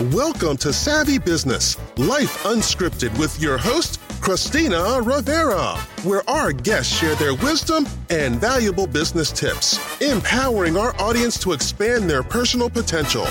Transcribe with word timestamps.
Welcome 0.00 0.58
to 0.58 0.74
Savvy 0.74 1.16
Business, 1.16 1.78
Life 1.96 2.42
Unscripted 2.42 3.18
with 3.18 3.40
your 3.40 3.56
host, 3.56 3.98
Christina 4.20 5.00
Rivera, 5.00 5.78
where 6.02 6.22
our 6.28 6.52
guests 6.52 6.94
share 6.94 7.14
their 7.14 7.34
wisdom 7.34 7.86
and 8.10 8.38
valuable 8.38 8.86
business 8.86 9.32
tips, 9.32 9.80
empowering 10.02 10.76
our 10.76 10.94
audience 11.00 11.38
to 11.38 11.52
expand 11.52 12.10
their 12.10 12.22
personal 12.22 12.68
potential. 12.68 13.24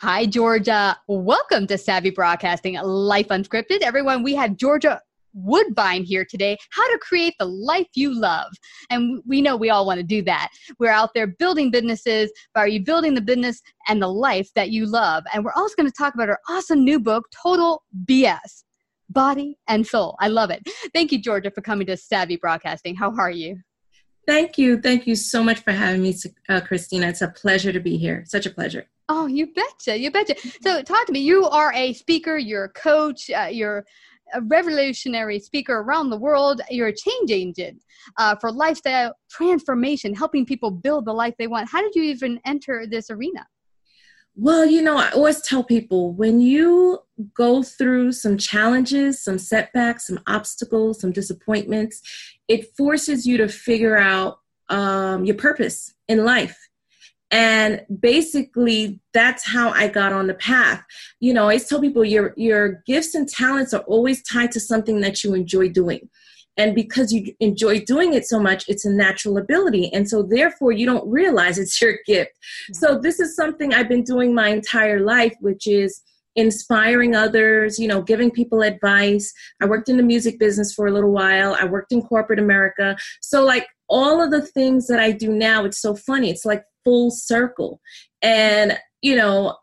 Hi, 0.00 0.26
Georgia. 0.26 0.98
Welcome 1.06 1.68
to 1.68 1.78
Savvy 1.78 2.10
Broadcasting, 2.10 2.74
Life 2.74 3.28
Unscripted. 3.28 3.82
Everyone, 3.82 4.24
we 4.24 4.34
have 4.34 4.56
Georgia 4.56 5.00
Woodbine 5.34 6.04
here 6.04 6.24
today 6.24 6.56
how 6.70 6.88
to 6.90 6.98
create 6.98 7.34
the 7.38 7.46
life 7.46 7.88
you 7.94 8.18
love. 8.18 8.52
And 8.90 9.22
we 9.26 9.42
know 9.42 9.56
we 9.56 9.70
all 9.70 9.86
want 9.86 9.98
to 9.98 10.06
do 10.06 10.22
that. 10.22 10.48
We're 10.78 10.90
out 10.90 11.10
there 11.14 11.26
building 11.26 11.70
businesses, 11.70 12.32
but 12.54 12.60
are 12.60 12.68
you 12.68 12.82
building 12.82 13.14
the 13.14 13.20
business 13.20 13.60
and 13.88 14.00
the 14.00 14.08
life 14.08 14.48
that 14.54 14.70
you 14.70 14.86
love? 14.86 15.24
And 15.32 15.44
we're 15.44 15.52
also 15.52 15.74
going 15.76 15.88
to 15.88 15.96
talk 15.96 16.14
about 16.14 16.28
our 16.28 16.40
awesome 16.48 16.84
new 16.84 17.00
book, 17.00 17.24
Total 17.42 17.82
BS 18.06 18.64
Body 19.10 19.58
and 19.68 19.86
Soul. 19.86 20.16
I 20.20 20.28
love 20.28 20.50
it. 20.50 20.62
Thank 20.94 21.12
you, 21.12 21.20
Georgia, 21.20 21.50
for 21.50 21.60
coming 21.60 21.86
to 21.88 21.96
Savvy 21.96 22.36
Broadcasting. 22.36 22.94
How 22.94 23.14
are 23.16 23.30
you? 23.30 23.58
Thank 24.26 24.56
you. 24.56 24.80
Thank 24.80 25.06
you 25.06 25.16
so 25.16 25.42
much 25.42 25.60
for 25.60 25.72
having 25.72 26.02
me, 26.02 26.14
uh, 26.48 26.60
Christina. 26.60 27.08
It's 27.08 27.20
a 27.20 27.28
pleasure 27.28 27.72
to 27.72 27.80
be 27.80 27.98
here. 27.98 28.24
Such 28.26 28.46
a 28.46 28.50
pleasure. 28.50 28.86
Oh, 29.10 29.26
you 29.26 29.48
betcha. 29.52 29.98
You 29.98 30.10
betcha. 30.10 30.34
So, 30.62 30.80
talk 30.82 31.06
to 31.06 31.12
me. 31.12 31.20
You 31.20 31.46
are 31.46 31.72
a 31.74 31.92
speaker, 31.92 32.38
you're 32.38 32.64
a 32.64 32.68
coach, 32.70 33.30
uh, 33.30 33.48
you're 33.50 33.84
a 34.34 34.42
revolutionary 34.42 35.38
speaker 35.38 35.78
around 35.78 36.10
the 36.10 36.18
world. 36.18 36.60
You're 36.70 36.88
a 36.88 36.96
change 36.96 37.30
agent 37.30 37.82
uh, 38.18 38.36
for 38.36 38.52
lifestyle 38.52 39.14
transformation, 39.30 40.14
helping 40.14 40.44
people 40.44 40.70
build 40.70 41.06
the 41.06 41.12
life 41.12 41.34
they 41.38 41.46
want. 41.46 41.68
How 41.68 41.80
did 41.80 41.94
you 41.94 42.02
even 42.02 42.40
enter 42.44 42.86
this 42.86 43.10
arena? 43.10 43.46
Well, 44.36 44.66
you 44.66 44.82
know, 44.82 44.96
I 44.96 45.10
always 45.10 45.40
tell 45.42 45.62
people 45.62 46.12
when 46.12 46.40
you 46.40 46.98
go 47.34 47.62
through 47.62 48.12
some 48.12 48.36
challenges, 48.36 49.22
some 49.22 49.38
setbacks, 49.38 50.08
some 50.08 50.18
obstacles, 50.26 51.00
some 51.00 51.12
disappointments, 51.12 52.02
it 52.48 52.76
forces 52.76 53.26
you 53.26 53.36
to 53.36 53.48
figure 53.48 53.96
out 53.96 54.40
um, 54.70 55.24
your 55.24 55.36
purpose 55.36 55.94
in 56.08 56.24
life 56.24 56.58
and 57.34 57.84
basically 57.98 59.00
that's 59.12 59.44
how 59.44 59.70
i 59.70 59.88
got 59.88 60.12
on 60.12 60.28
the 60.28 60.34
path 60.34 60.82
you 61.18 61.34
know 61.34 61.40
i 61.40 61.42
always 61.42 61.68
tell 61.68 61.80
people 61.80 62.04
your 62.04 62.32
your 62.36 62.82
gifts 62.86 63.14
and 63.14 63.28
talents 63.28 63.74
are 63.74 63.82
always 63.82 64.22
tied 64.22 64.52
to 64.52 64.60
something 64.60 65.00
that 65.00 65.24
you 65.24 65.34
enjoy 65.34 65.68
doing 65.68 66.08
and 66.56 66.76
because 66.76 67.12
you 67.12 67.34
enjoy 67.40 67.80
doing 67.80 68.14
it 68.14 68.24
so 68.24 68.38
much 68.38 68.64
it's 68.68 68.84
a 68.84 68.90
natural 68.90 69.36
ability 69.36 69.92
and 69.92 70.08
so 70.08 70.22
therefore 70.22 70.70
you 70.70 70.86
don't 70.86 71.10
realize 71.10 71.58
it's 71.58 71.82
your 71.82 71.96
gift 72.06 72.30
mm-hmm. 72.30 72.74
so 72.74 73.00
this 73.00 73.18
is 73.18 73.34
something 73.34 73.74
i've 73.74 73.88
been 73.88 74.04
doing 74.04 74.32
my 74.32 74.48
entire 74.48 75.00
life 75.00 75.34
which 75.40 75.66
is 75.66 76.02
inspiring 76.36 77.14
others, 77.14 77.78
you 77.78 77.86
know, 77.86 78.02
giving 78.02 78.28
people 78.28 78.62
advice. 78.62 79.32
I 79.62 79.66
worked 79.66 79.88
in 79.88 79.96
the 79.96 80.02
music 80.02 80.38
business 80.40 80.74
for 80.74 80.88
a 80.88 80.90
little 80.90 81.12
while. 81.12 81.56
I 81.60 81.64
worked 81.64 81.92
in 81.92 82.02
corporate 82.02 82.40
America. 82.40 82.96
So 83.20 83.44
like 83.44 83.68
all 83.88 84.20
of 84.20 84.32
the 84.32 84.42
things 84.42 84.88
that 84.88 84.98
I 84.98 85.12
do 85.12 85.32
now, 85.32 85.64
it's 85.64 85.80
so 85.80 85.94
funny. 85.94 86.30
It's 86.30 86.44
like 86.44 86.64
full 86.84 87.10
circle. 87.10 87.80
And, 88.22 88.78
you 89.02 89.16
know, 89.16 89.56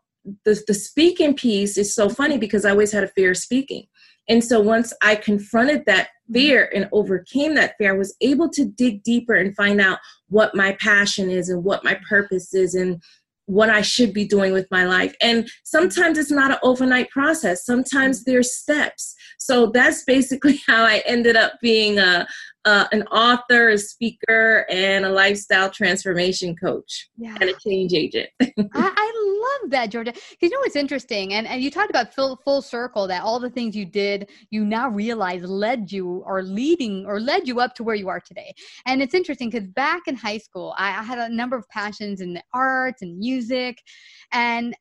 the, 0.44 0.62
the 0.66 0.74
speaking 0.74 1.34
piece 1.34 1.76
is 1.76 1.94
so 1.94 2.08
funny 2.08 2.38
because 2.38 2.64
I 2.64 2.70
always 2.70 2.92
had 2.92 3.04
a 3.04 3.08
fear 3.08 3.32
of 3.32 3.38
speaking. 3.38 3.86
And 4.28 4.44
so 4.44 4.60
once 4.60 4.92
I 5.02 5.16
confronted 5.16 5.84
that 5.86 6.08
fear 6.32 6.70
and 6.74 6.88
overcame 6.92 7.54
that 7.56 7.74
fear, 7.76 7.94
I 7.94 7.98
was 7.98 8.14
able 8.20 8.48
to 8.50 8.64
dig 8.64 9.02
deeper 9.02 9.34
and 9.34 9.54
find 9.56 9.80
out 9.80 9.98
what 10.28 10.54
my 10.54 10.76
passion 10.80 11.28
is 11.28 11.48
and 11.48 11.64
what 11.64 11.84
my 11.84 11.98
purpose 12.08 12.54
is 12.54 12.74
and 12.74 13.02
what 13.46 13.68
I 13.68 13.82
should 13.82 14.14
be 14.14 14.24
doing 14.24 14.52
with 14.52 14.68
my 14.70 14.84
life. 14.84 15.14
And 15.20 15.48
sometimes 15.64 16.16
it's 16.16 16.30
not 16.30 16.52
an 16.52 16.58
overnight 16.62 17.10
process. 17.10 17.66
Sometimes 17.66 18.24
there's 18.24 18.54
steps. 18.54 19.14
So 19.38 19.66
that's 19.66 20.04
basically 20.04 20.60
how 20.66 20.84
I 20.84 21.02
ended 21.04 21.36
up 21.36 21.54
being 21.60 21.98
a, 21.98 22.26
uh, 22.64 22.86
an 22.92 23.02
author, 23.04 23.70
a 23.70 23.78
speaker, 23.78 24.64
and 24.70 25.04
a 25.04 25.08
lifestyle 25.08 25.68
transformation 25.68 26.54
coach 26.54 27.10
yeah. 27.16 27.36
and 27.40 27.50
a 27.50 27.54
change 27.54 27.92
agent. 27.92 28.28
I, 28.40 28.46
I, 28.74 29.58
love 29.62 29.70
that, 29.70 29.90
Georgia. 29.90 30.12
Because 30.12 30.36
you 30.42 30.50
know 30.50 30.60
what's 30.60 30.76
interesting, 30.76 31.34
and, 31.34 31.46
and 31.46 31.60
you 31.60 31.70
talked 31.70 31.90
about 31.90 32.14
full, 32.14 32.36
full 32.44 32.62
circle 32.62 33.08
that 33.08 33.22
all 33.22 33.40
the 33.40 33.50
things 33.50 33.74
you 33.74 33.84
did, 33.84 34.30
you 34.50 34.64
now 34.64 34.88
realize 34.88 35.42
led 35.42 35.90
you 35.90 36.22
or 36.24 36.42
leading 36.42 37.04
or 37.06 37.18
led 37.18 37.48
you 37.48 37.58
up 37.58 37.74
to 37.74 37.82
where 37.82 37.96
you 37.96 38.08
are 38.08 38.20
today. 38.20 38.54
And 38.86 39.02
it's 39.02 39.14
interesting 39.14 39.50
because 39.50 39.66
back 39.68 40.02
in 40.06 40.14
high 40.14 40.38
school, 40.38 40.74
I, 40.78 40.90
I 40.90 41.02
had 41.02 41.18
a 41.18 41.34
number 41.34 41.56
of 41.56 41.68
passions 41.68 42.20
in 42.20 42.34
the 42.34 42.42
arts 42.54 43.02
and 43.02 43.18
music, 43.18 43.82
and 44.30 44.74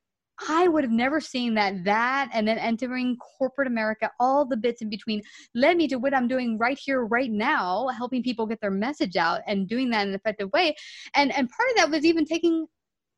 I 0.47 0.67
would 0.67 0.83
have 0.83 0.91
never 0.91 1.19
seen 1.19 1.53
that 1.55 1.83
that 1.85 2.29
and 2.33 2.47
then 2.47 2.57
entering 2.57 3.17
corporate 3.17 3.67
America, 3.67 4.11
all 4.19 4.45
the 4.45 4.57
bits 4.57 4.81
in 4.81 4.89
between 4.89 5.21
led 5.55 5.77
me 5.77 5.87
to 5.87 5.97
what 5.97 6.13
I'm 6.13 6.27
doing 6.27 6.57
right 6.57 6.79
here, 6.79 7.05
right 7.05 7.31
now, 7.31 7.87
helping 7.87 8.23
people 8.23 8.45
get 8.45 8.61
their 8.61 8.71
message 8.71 9.15
out 9.15 9.41
and 9.47 9.67
doing 9.67 9.89
that 9.91 10.03
in 10.03 10.09
an 10.09 10.15
effective 10.15 10.51
way. 10.53 10.75
And 11.13 11.31
and 11.35 11.49
part 11.49 11.69
of 11.71 11.75
that 11.77 11.89
was 11.89 12.05
even 12.05 12.25
taking 12.25 12.65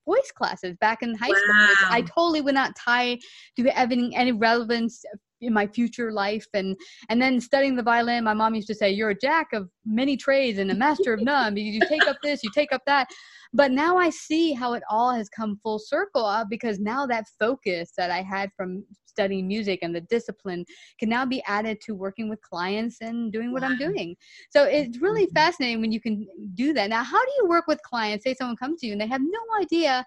voice 0.05 0.31
classes 0.35 0.75
back 0.79 1.01
in 1.01 1.15
high 1.15 1.29
wow. 1.29 1.35
school. 1.35 1.87
I 1.89 2.01
totally 2.01 2.41
would 2.41 2.55
not 2.55 2.75
tie 2.75 3.17
to 3.57 3.63
having 3.71 4.15
any 4.15 4.31
relevance 4.31 5.03
in 5.43 5.53
my 5.53 5.67
future 5.67 6.11
life 6.11 6.47
and 6.53 6.77
and 7.09 7.21
then 7.21 7.39
studying 7.39 7.75
the 7.75 7.83
violin 7.83 8.23
my 8.23 8.33
mom 8.33 8.55
used 8.55 8.67
to 8.67 8.75
say 8.75 8.91
you're 8.91 9.11
a 9.11 9.19
jack 9.19 9.47
of 9.53 9.69
many 9.85 10.15
trades 10.17 10.59
and 10.59 10.71
a 10.71 10.75
master 10.75 11.13
of 11.13 11.21
none. 11.21 11.55
You 11.57 11.79
take 11.87 12.07
up 12.07 12.17
this 12.23 12.43
you 12.43 12.51
take 12.53 12.71
up 12.71 12.81
that. 12.85 13.07
But 13.55 13.71
now 13.71 13.97
i 13.97 14.09
see 14.09 14.53
how 14.53 14.73
it 14.73 14.83
all 14.89 15.11
has 15.11 15.29
come 15.29 15.59
full 15.61 15.79
circle 15.79 16.25
uh, 16.25 16.45
because 16.49 16.79
now 16.79 17.05
that 17.05 17.25
focus 17.39 17.91
that 17.97 18.09
i 18.09 18.21
had 18.21 18.49
from 18.57 18.83
studying 19.05 19.47
music 19.47 19.79
and 19.83 19.95
the 19.95 20.01
discipline 20.01 20.65
can 20.99 21.07
now 21.07 21.23
be 21.25 21.43
added 21.45 21.79
to 21.81 21.93
working 21.93 22.29
with 22.29 22.41
clients 22.41 22.97
and 23.01 23.31
doing 23.31 23.51
what 23.53 23.61
wow. 23.61 23.69
i'm 23.69 23.77
doing. 23.77 24.15
So 24.49 24.63
it's 24.63 24.97
really 24.97 25.25
mm-hmm. 25.25 25.35
fascinating 25.35 25.81
when 25.81 25.91
you 25.91 26.01
can 26.01 26.27
do 26.55 26.73
that. 26.73 26.89
Now 26.89 27.03
how 27.03 27.23
do 27.23 27.31
you 27.37 27.47
work 27.47 27.67
with 27.67 27.81
clients? 27.83 28.23
Say 28.23 28.33
someone 28.33 28.57
comes 28.57 28.81
to 28.81 28.87
you 28.87 28.93
and 28.93 29.01
they 29.01 29.07
have 29.07 29.21
no 29.21 29.61
idea 29.61 30.03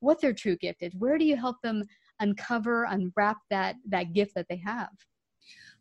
what 0.00 0.20
their 0.20 0.32
true 0.32 0.56
gift 0.56 0.82
is. 0.82 0.92
Where 0.96 1.18
do 1.18 1.24
you 1.24 1.36
help 1.36 1.56
them 1.62 1.82
uncover 2.20 2.84
unwrap 2.84 3.38
that 3.50 3.76
that 3.88 4.12
gift 4.12 4.34
that 4.34 4.46
they 4.48 4.56
have? 4.64 4.90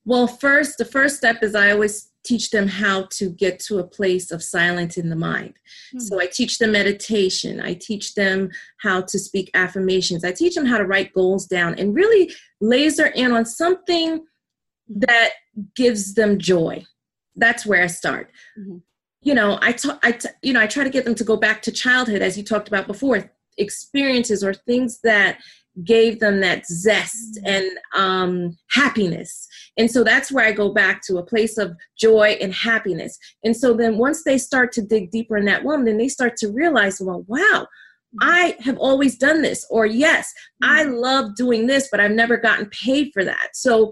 Well 0.05 0.27
first 0.27 0.77
the 0.77 0.85
first 0.85 1.17
step 1.17 1.41
is 1.43 1.55
i 1.55 1.71
always 1.71 2.09
teach 2.25 2.51
them 2.51 2.67
how 2.69 3.03
to 3.11 3.29
get 3.29 3.59
to 3.59 3.79
a 3.79 3.83
place 3.83 4.31
of 4.31 4.41
silence 4.41 4.97
in 4.97 5.09
the 5.09 5.15
mind. 5.15 5.53
Mm-hmm. 5.89 5.99
so 5.99 6.19
i 6.21 6.25
teach 6.27 6.57
them 6.57 6.71
meditation. 6.71 7.61
I 7.61 7.73
teach 7.73 8.15
them 8.15 8.49
how 8.81 9.01
to 9.01 9.19
speak 9.19 9.51
affirmations. 9.53 10.23
I 10.23 10.31
teach 10.31 10.55
them 10.55 10.65
how 10.65 10.77
to 10.77 10.85
write 10.85 11.13
goals 11.13 11.45
down 11.47 11.75
and 11.75 11.93
really 11.95 12.31
laser 12.61 13.07
in 13.07 13.31
on 13.31 13.45
something 13.45 14.25
that 14.89 15.31
gives 15.75 16.13
them 16.13 16.39
joy. 16.39 16.85
That's 17.35 17.65
where 17.65 17.83
i 17.83 17.87
start. 17.87 18.31
Mm-hmm. 18.59 18.77
you 19.21 19.33
know 19.33 19.53
I 19.61 19.69
I, 19.69 19.71
t- 19.71 19.99
I 20.03 20.11
t- 20.11 20.29
you 20.41 20.53
know 20.53 20.61
i 20.61 20.67
try 20.67 20.83
to 20.83 20.89
get 20.89 21.05
them 21.05 21.15
to 21.15 21.23
go 21.23 21.37
back 21.37 21.61
to 21.63 21.71
childhood 21.71 22.21
as 22.21 22.37
you 22.37 22.43
talked 22.43 22.67
about 22.67 22.87
before 22.87 23.31
experiences 23.57 24.43
or 24.43 24.53
things 24.53 24.99
that 25.03 25.37
gave 25.83 26.19
them 26.19 26.39
that 26.41 26.65
zest 26.67 27.39
mm-hmm. 27.43 27.47
and 27.47 27.69
um, 27.95 28.57
happiness. 28.69 29.47
And 29.77 29.89
so 29.89 30.03
that's 30.03 30.31
where 30.31 30.45
I 30.45 30.51
go 30.51 30.71
back 30.71 31.01
to 31.03 31.17
a 31.17 31.25
place 31.25 31.57
of 31.57 31.75
joy 31.97 32.37
and 32.39 32.53
happiness. 32.53 33.17
And 33.43 33.57
so 33.57 33.73
then 33.73 33.97
once 33.97 34.23
they 34.23 34.37
start 34.37 34.71
to 34.73 34.81
dig 34.81 35.09
deeper 35.09 35.35
in 35.35 35.45
that 35.45 35.63
woman, 35.63 35.85
then 35.85 35.97
they 35.97 36.09
start 36.09 36.37
to 36.37 36.51
realize, 36.51 37.01
well, 37.01 37.25
wow, 37.27 37.39
mm-hmm. 37.41 38.17
I 38.21 38.55
have 38.59 38.77
always 38.77 39.17
done 39.17 39.41
this. 39.41 39.65
Or 39.69 39.85
yes, 39.85 40.31
I 40.61 40.83
mm-hmm. 40.83 40.93
love 40.93 41.35
doing 41.35 41.65
this, 41.65 41.87
but 41.89 41.99
I've 41.99 42.11
never 42.11 42.37
gotten 42.37 42.67
paid 42.67 43.11
for 43.13 43.23
that. 43.23 43.49
So 43.53 43.91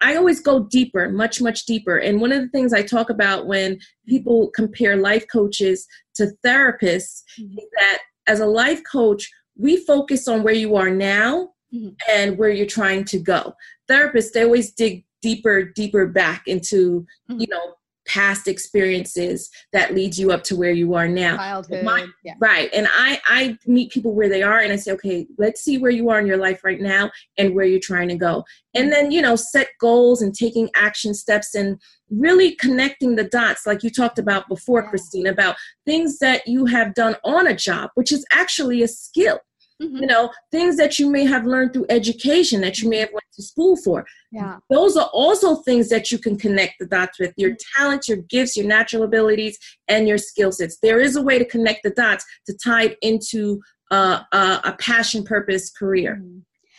I 0.00 0.16
always 0.16 0.40
go 0.40 0.64
deeper, 0.64 1.10
much, 1.10 1.40
much 1.40 1.66
deeper. 1.66 1.98
And 1.98 2.20
one 2.20 2.32
of 2.32 2.40
the 2.40 2.48
things 2.48 2.72
I 2.72 2.82
talk 2.82 3.10
about 3.10 3.46
when 3.46 3.78
people 4.08 4.50
compare 4.54 4.96
life 4.96 5.26
coaches 5.30 5.86
to 6.16 6.32
therapists 6.44 7.22
mm-hmm. 7.38 7.58
is 7.58 7.66
that 7.76 7.98
as 8.26 8.40
a 8.40 8.46
life 8.46 8.80
coach, 8.90 9.30
we 9.60 9.76
focus 9.76 10.26
on 10.26 10.42
where 10.42 10.54
you 10.54 10.76
are 10.76 10.90
now 10.90 11.50
mm-hmm. 11.72 11.90
and 12.08 12.38
where 12.38 12.50
you're 12.50 12.66
trying 12.66 13.04
to 13.04 13.18
go. 13.18 13.54
Therapists, 13.90 14.32
they 14.32 14.44
always 14.44 14.72
dig 14.72 15.04
deeper, 15.22 15.64
deeper 15.64 16.06
back 16.06 16.44
into, 16.46 17.06
mm-hmm. 17.30 17.40
you 17.40 17.46
know, 17.48 17.74
past 18.06 18.48
experiences 18.48 19.50
that 19.72 19.94
leads 19.94 20.18
you 20.18 20.32
up 20.32 20.42
to 20.42 20.56
where 20.56 20.72
you 20.72 20.94
are 20.94 21.06
now 21.06 21.36
childhood 21.36 21.84
My, 21.84 22.06
yeah. 22.24 22.34
right 22.40 22.68
and 22.72 22.88
i 22.90 23.20
i 23.26 23.56
meet 23.66 23.92
people 23.92 24.14
where 24.14 24.28
they 24.28 24.42
are 24.42 24.58
and 24.58 24.72
i 24.72 24.76
say 24.76 24.90
okay 24.92 25.26
let's 25.38 25.62
see 25.62 25.78
where 25.78 25.90
you 25.92 26.08
are 26.08 26.18
in 26.18 26.26
your 26.26 26.38
life 26.38 26.64
right 26.64 26.80
now 26.80 27.10
and 27.38 27.54
where 27.54 27.66
you're 27.66 27.78
trying 27.78 28.08
to 28.08 28.16
go 28.16 28.44
and 28.74 28.90
then 28.90 29.12
you 29.12 29.22
know 29.22 29.36
set 29.36 29.68
goals 29.78 30.22
and 30.22 30.34
taking 30.34 30.70
action 30.74 31.14
steps 31.14 31.54
and 31.54 31.78
really 32.10 32.56
connecting 32.56 33.14
the 33.14 33.24
dots 33.24 33.66
like 33.66 33.84
you 33.84 33.90
talked 33.90 34.18
about 34.18 34.48
before 34.48 34.82
yeah. 34.82 34.88
christine 34.88 35.26
about 35.26 35.54
things 35.84 36.18
that 36.18 36.46
you 36.48 36.66
have 36.66 36.94
done 36.94 37.14
on 37.22 37.46
a 37.46 37.54
job 37.54 37.90
which 37.94 38.10
is 38.10 38.24
actually 38.32 38.82
a 38.82 38.88
skill 38.88 39.38
Mm-hmm. 39.80 39.96
you 39.96 40.06
know 40.06 40.30
things 40.50 40.76
that 40.76 40.98
you 40.98 41.10
may 41.10 41.24
have 41.24 41.46
learned 41.46 41.72
through 41.72 41.86
education 41.88 42.60
that 42.60 42.80
you 42.80 42.88
may 42.90 42.98
have 42.98 43.12
went 43.12 43.24
to 43.34 43.42
school 43.42 43.76
for 43.76 44.04
yeah 44.30 44.58
those 44.68 44.94
are 44.94 45.08
also 45.12 45.56
things 45.56 45.88
that 45.88 46.12
you 46.12 46.18
can 46.18 46.36
connect 46.36 46.74
the 46.78 46.86
dots 46.86 47.18
with 47.18 47.32
your 47.36 47.52
mm-hmm. 47.52 47.82
talents 47.82 48.06
your 48.06 48.18
gifts 48.18 48.58
your 48.58 48.66
natural 48.66 49.04
abilities 49.04 49.58
and 49.88 50.06
your 50.06 50.18
skill 50.18 50.52
sets 50.52 50.76
there 50.82 51.00
is 51.00 51.16
a 51.16 51.22
way 51.22 51.38
to 51.38 51.46
connect 51.46 51.82
the 51.82 51.90
dots 51.90 52.26
to 52.46 52.54
tie 52.62 52.84
it 52.84 52.98
into 53.00 53.60
uh, 53.90 54.22
a, 54.32 54.60
a 54.64 54.76
passion 54.78 55.24
purpose 55.24 55.70
career. 55.70 56.20
Mm-hmm. 56.20 56.38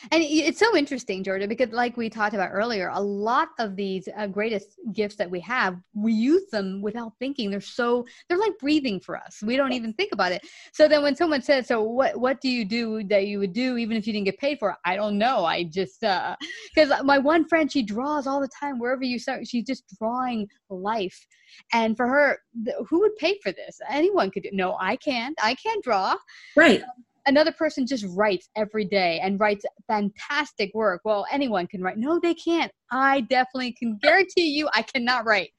And 0.09 0.23
it's 0.23 0.59
so 0.59 0.75
interesting, 0.75 1.23
Georgia, 1.23 1.47
because 1.47 1.71
like 1.71 1.95
we 1.95 2.09
talked 2.09 2.33
about 2.33 2.49
earlier, 2.51 2.89
a 2.93 2.99
lot 2.99 3.49
of 3.59 3.75
these 3.75 4.07
uh, 4.17 4.27
greatest 4.27 4.79
gifts 4.93 5.15
that 5.17 5.29
we 5.29 5.39
have, 5.41 5.77
we 5.93 6.13
use 6.13 6.49
them 6.49 6.81
without 6.81 7.13
thinking. 7.19 7.51
They're 7.51 7.61
so 7.61 8.05
they're 8.27 8.37
like 8.37 8.57
breathing 8.59 8.99
for 8.99 9.17
us. 9.17 9.43
We 9.43 9.57
don't 9.57 9.73
even 9.73 9.93
think 9.93 10.11
about 10.11 10.31
it. 10.31 10.45
So 10.73 10.87
then 10.87 11.03
when 11.03 11.15
someone 11.15 11.41
says, 11.41 11.67
"So 11.67 11.83
what 11.83 12.19
what 12.19 12.41
do 12.41 12.49
you 12.49 12.65
do 12.65 13.03
that 13.05 13.27
you 13.27 13.39
would 13.39 13.53
do 13.53 13.77
even 13.77 13.95
if 13.97 14.07
you 14.07 14.13
didn't 14.13 14.25
get 14.25 14.39
paid 14.39 14.57
for 14.59 14.71
it?" 14.71 14.77
I 14.85 14.95
don't 14.95 15.17
know. 15.17 15.45
I 15.45 15.63
just 15.63 16.03
uh 16.03 16.35
cuz 16.75 16.91
my 17.03 17.17
one 17.17 17.47
friend 17.47 17.71
she 17.71 17.83
draws 17.83 18.25
all 18.25 18.41
the 18.41 18.49
time 18.59 18.79
wherever 18.79 19.03
you 19.03 19.19
start. 19.19 19.47
She's 19.47 19.65
just 19.65 19.83
drawing 19.99 20.47
life. 20.69 21.27
And 21.73 21.97
for 21.97 22.07
her, 22.07 22.39
who 22.87 23.01
would 23.01 23.15
pay 23.17 23.37
for 23.43 23.51
this? 23.51 23.79
Anyone 23.89 24.31
could 24.31 24.43
do. 24.43 24.49
No, 24.53 24.77
I 24.79 24.95
can't. 24.95 25.37
I 25.43 25.55
can't 25.55 25.83
draw. 25.83 26.15
Right. 26.55 26.81
Um, 26.81 26.89
another 27.25 27.51
person 27.51 27.85
just 27.85 28.05
writes 28.09 28.49
every 28.55 28.85
day 28.85 29.19
and 29.21 29.39
writes 29.39 29.65
fantastic 29.87 30.71
work. 30.73 31.01
Well, 31.03 31.25
anyone 31.31 31.67
can 31.67 31.81
write. 31.81 31.97
No, 31.97 32.19
they 32.19 32.33
can't. 32.33 32.71
I 32.91 33.21
definitely 33.21 33.73
can 33.73 33.97
guarantee 34.01 34.49
you 34.49 34.69
I 34.73 34.81
cannot 34.81 35.25
write. 35.25 35.51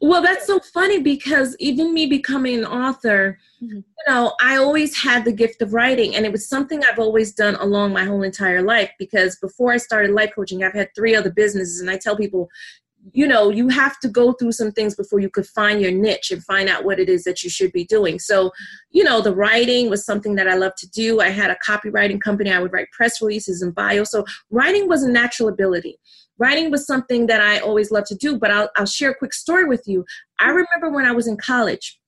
well, 0.00 0.20
that's 0.20 0.46
so 0.46 0.60
funny 0.60 1.00
because 1.00 1.56
even 1.58 1.94
me 1.94 2.06
becoming 2.06 2.58
an 2.58 2.64
author, 2.66 3.38
mm-hmm. 3.62 3.76
you 3.76 4.04
know, 4.06 4.34
I 4.42 4.56
always 4.56 4.96
had 4.96 5.24
the 5.24 5.32
gift 5.32 5.62
of 5.62 5.72
writing 5.72 6.14
and 6.14 6.26
it 6.26 6.32
was 6.32 6.48
something 6.48 6.82
I've 6.84 6.98
always 6.98 7.32
done 7.32 7.54
along 7.56 7.92
my 7.92 8.04
whole 8.04 8.22
entire 8.22 8.62
life 8.62 8.90
because 8.98 9.36
before 9.36 9.72
I 9.72 9.78
started 9.78 10.12
life 10.12 10.32
coaching, 10.34 10.64
I've 10.64 10.74
had 10.74 10.90
three 10.94 11.14
other 11.14 11.30
businesses 11.30 11.80
and 11.80 11.90
I 11.90 11.96
tell 11.96 12.16
people 12.16 12.48
you 13.12 13.26
know 13.26 13.50
you 13.50 13.68
have 13.68 13.98
to 14.00 14.08
go 14.08 14.32
through 14.32 14.52
some 14.52 14.72
things 14.72 14.94
before 14.94 15.20
you 15.20 15.30
could 15.30 15.46
find 15.46 15.80
your 15.80 15.90
niche 15.90 16.30
and 16.30 16.44
find 16.44 16.68
out 16.68 16.84
what 16.84 16.98
it 16.98 17.08
is 17.08 17.24
that 17.24 17.42
you 17.42 17.50
should 17.50 17.72
be 17.72 17.84
doing. 17.84 18.18
So 18.18 18.50
you 18.90 19.04
know 19.04 19.20
the 19.20 19.34
writing 19.34 19.88
was 19.88 20.04
something 20.04 20.34
that 20.36 20.48
i 20.48 20.54
love 20.54 20.74
to 20.78 20.88
do. 20.90 21.20
I 21.20 21.28
had 21.28 21.50
a 21.50 21.56
copywriting 21.66 22.20
company. 22.20 22.50
I 22.50 22.60
would 22.60 22.72
write 22.72 22.90
press 22.92 23.20
releases 23.20 23.62
and 23.62 23.74
bio. 23.74 24.04
So 24.04 24.24
writing 24.50 24.88
was 24.88 25.02
a 25.02 25.10
natural 25.10 25.48
ability. 25.48 25.98
Writing 26.38 26.70
was 26.70 26.86
something 26.86 27.26
that 27.26 27.40
i 27.40 27.58
always 27.58 27.90
loved 27.90 28.06
to 28.06 28.14
do 28.14 28.38
but 28.38 28.50
i'll, 28.50 28.70
I'll 28.76 28.86
share 28.86 29.10
a 29.10 29.14
quick 29.14 29.32
story 29.32 29.64
with 29.64 29.84
you. 29.86 30.04
I 30.38 30.50
remember 30.50 30.90
when 30.90 31.06
i 31.06 31.12
was 31.12 31.26
in 31.26 31.36
college. 31.36 31.98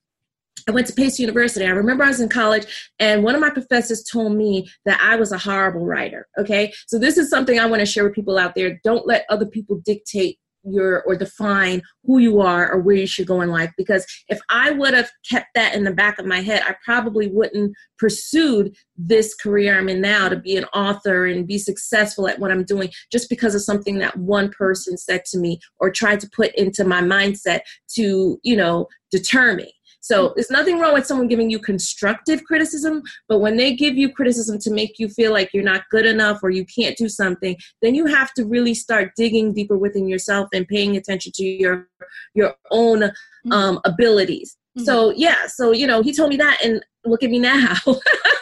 I 0.69 0.73
went 0.73 0.87
to 0.89 0.93
Pace 0.93 1.19
University. 1.19 1.65
I 1.65 1.71
remember 1.71 2.05
I 2.05 2.09
was 2.09 2.21
in 2.21 2.29
college, 2.29 2.93
and 2.99 3.25
one 3.25 3.35
of 3.35 3.41
my 3.41 3.49
professors 3.49 4.03
told 4.05 4.37
me 4.37 4.71
that 4.85 5.01
I 5.01 5.17
was 5.17 5.33
a 5.33 5.39
horrible 5.39 5.87
writer. 5.87 6.29
Okay, 6.39 6.73
so 6.87 6.99
this 6.99 7.17
is 7.17 7.31
something 7.31 7.59
I 7.59 7.65
want 7.65 7.81
to 7.81 7.87
share 7.87 8.05
with 8.05 8.13
people 8.13 8.39
out 8.39 8.55
there. 8.55 8.79
Don't 8.85 9.07
let 9.07 9.25
other 9.31 9.47
people 9.47 9.81
dictate 9.85 10.39
your 10.65 11.03
or 11.03 11.17
define 11.17 11.83
who 12.05 12.19
you 12.19 12.41
are 12.41 12.71
or 12.71 12.81
where 12.81 12.97
you 12.97 13.07
should 13.07 13.27
go 13.27 13.41
in 13.41 13.51
life. 13.51 13.71
Because 13.77 14.07
if 14.29 14.41
i 14.49 14.71
would 14.71 14.95
have 14.95 15.11
kept 15.29 15.49
that 15.55 15.75
in 15.75 15.85
the 15.85 15.93
back 15.93 16.19
of 16.19 16.27
my 16.27 16.41
head 16.41 16.63
i 16.67 16.75
probably 16.85 17.29
wouldn't 17.29 17.75
pursued 17.99 18.75
this 18.97 19.35
career 19.35 19.79
i'm 19.79 19.89
in 19.89 20.01
now 20.01 20.29
to 20.29 20.37
be 20.37 20.57
an 20.57 20.65
author 20.67 21.27
and 21.27 21.47
be 21.47 21.59
successful 21.59 22.29
at 22.29 22.39
what 22.39 22.51
i'm 22.51 22.65
doing 22.65 22.91
just 23.13 23.29
because 23.29 23.55
of 23.55 23.63
something 23.63 23.99
that 23.99 24.17
one 24.17 24.51
person 24.51 24.97
said 24.97 25.25
to 25.25 25.39
me 25.39 25.59
or 25.79 25.91
tried 25.91 26.21
to 26.21 26.31
put 26.35 26.55
into 26.55 26.85
my 26.85 27.01
mindset 27.01 27.61
to 27.89 28.39
you 28.43 28.57
know 28.57 28.87
deter 29.11 29.55
me 29.55 29.73
so 30.01 30.29
mm. 30.29 30.35
there's 30.35 30.51
nothing 30.51 30.79
wrong 30.79 30.95
with 30.95 31.07
someone 31.07 31.29
giving 31.29 31.51
you 31.51 31.59
constructive 31.59 32.45
criticism, 32.45 33.03
but 33.29 33.39
when 33.39 33.57
they 33.57 33.75
give 33.75 33.97
you 33.97 34.13
criticism 34.13 34.59
to 34.61 34.71
make 34.71 34.99
you 34.99 35.09
feel 35.09 35.33
like 35.33 35.51
you're 35.53 35.63
not 35.63 35.83
good 35.91 36.07
enough 36.07 36.41
or 36.43 36.51
you 36.51 36.65
can't 36.65 36.97
do 36.97 37.09
something, 37.09 37.57
then 37.83 37.95
you 37.95 38.07
have 38.07 38.33
to 38.35 38.45
really 38.45 38.75
start 38.75 39.13
digging 39.17 39.53
deeper 39.53 39.77
within 39.77 40.09
yourself 40.09 40.49
and 40.53 40.67
paying 40.67 40.97
attention 40.97 41.33
to 41.37 41.45
your 41.45 41.89
your 42.35 42.55
own 42.71 43.01
mm. 43.01 43.53
um, 43.53 43.81
abilities. 43.85 44.57
Mm-hmm. 44.77 44.85
So 44.85 45.13
yeah, 45.17 45.47
so 45.47 45.73
you 45.73 45.87
know, 45.87 46.03
he 46.03 46.13
told 46.13 46.31
me 46.31 46.37
that, 46.37 46.59
and 46.65 46.85
look 47.05 47.23
at 47.23 47.31
me 47.31 47.39
now. 47.39 47.75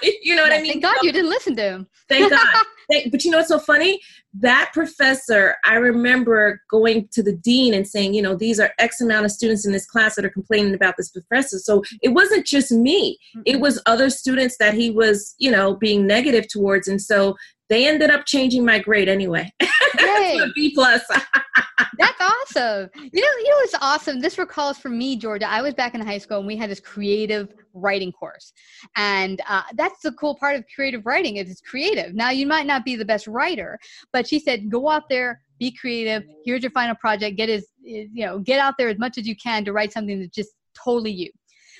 you 0.02 0.36
know 0.36 0.42
what 0.42 0.52
yeah, 0.52 0.58
I 0.58 0.62
mean? 0.62 0.72
Thank 0.72 0.82
God 0.82 0.96
you 1.02 1.12
didn't 1.12 1.30
listen 1.30 1.56
to 1.56 1.62
him. 1.62 1.86
Thank 2.08 2.30
God. 2.30 2.64
but 2.88 3.24
you 3.24 3.30
know 3.30 3.38
what's 3.38 3.48
so 3.48 3.58
funny? 3.58 4.00
That 4.34 4.70
professor, 4.72 5.56
I 5.64 5.74
remember 5.74 6.60
going 6.70 7.08
to 7.12 7.22
the 7.22 7.36
dean 7.36 7.74
and 7.74 7.86
saying, 7.86 8.14
you 8.14 8.22
know, 8.22 8.34
these 8.34 8.58
are 8.58 8.72
X 8.78 9.00
amount 9.00 9.26
of 9.26 9.30
students 9.30 9.66
in 9.66 9.72
this 9.72 9.86
class 9.86 10.16
that 10.16 10.24
are 10.24 10.30
complaining 10.30 10.74
about 10.74 10.96
this 10.96 11.10
professor. 11.10 11.58
So 11.58 11.82
it 12.02 12.10
wasn't 12.10 12.46
just 12.46 12.72
me, 12.72 13.18
it 13.44 13.52
mm-hmm. 13.52 13.62
was 13.62 13.82
other 13.86 14.10
students 14.10 14.56
that 14.58 14.74
he 14.74 14.90
was, 14.90 15.34
you 15.38 15.50
know, 15.50 15.74
being 15.74 16.06
negative 16.06 16.48
towards. 16.48 16.88
And 16.88 17.00
so 17.00 17.36
they 17.68 17.86
ended 17.86 18.10
up 18.10 18.24
changing 18.26 18.64
my 18.64 18.78
grade 18.78 19.08
anyway. 19.08 19.52
B 20.54 20.72
plus. 20.74 21.02
That's 21.98 22.20
awesome. 22.20 22.90
You 22.94 23.20
know, 23.20 23.28
you 23.38 23.50
know 23.50 23.56
what's 23.56 23.74
awesome? 23.80 24.20
This 24.20 24.38
recalls 24.38 24.78
for 24.78 24.88
me, 24.88 25.16
Georgia. 25.16 25.48
I 25.48 25.62
was 25.62 25.74
back 25.74 25.94
in 25.94 26.00
high 26.00 26.18
school 26.18 26.38
and 26.38 26.46
we 26.46 26.56
had 26.56 26.70
this 26.70 26.80
creative 26.80 27.52
writing 27.78 28.12
course. 28.12 28.52
And 28.96 29.40
uh, 29.48 29.62
that's 29.74 30.00
the 30.02 30.12
cool 30.12 30.34
part 30.34 30.56
of 30.56 30.64
creative 30.74 31.06
writing 31.06 31.36
is 31.36 31.50
it's 31.50 31.60
creative. 31.60 32.14
Now 32.14 32.30
you 32.30 32.46
might 32.46 32.66
not 32.66 32.84
be 32.84 32.96
the 32.96 33.04
best 33.04 33.26
writer, 33.26 33.78
but 34.12 34.26
she 34.26 34.38
said, 34.38 34.70
go 34.70 34.88
out 34.88 35.08
there, 35.08 35.42
be 35.58 35.70
creative. 35.72 36.24
Here's 36.44 36.62
your 36.62 36.70
final 36.72 36.94
project. 36.94 37.36
Get 37.36 37.48
as, 37.48 37.66
you 37.82 38.08
know, 38.14 38.38
get 38.38 38.60
out 38.60 38.74
there 38.78 38.88
as 38.88 38.98
much 38.98 39.18
as 39.18 39.26
you 39.26 39.36
can 39.36 39.64
to 39.64 39.72
write 39.72 39.92
something 39.92 40.20
that's 40.20 40.34
just 40.34 40.50
totally 40.74 41.12
you. 41.12 41.30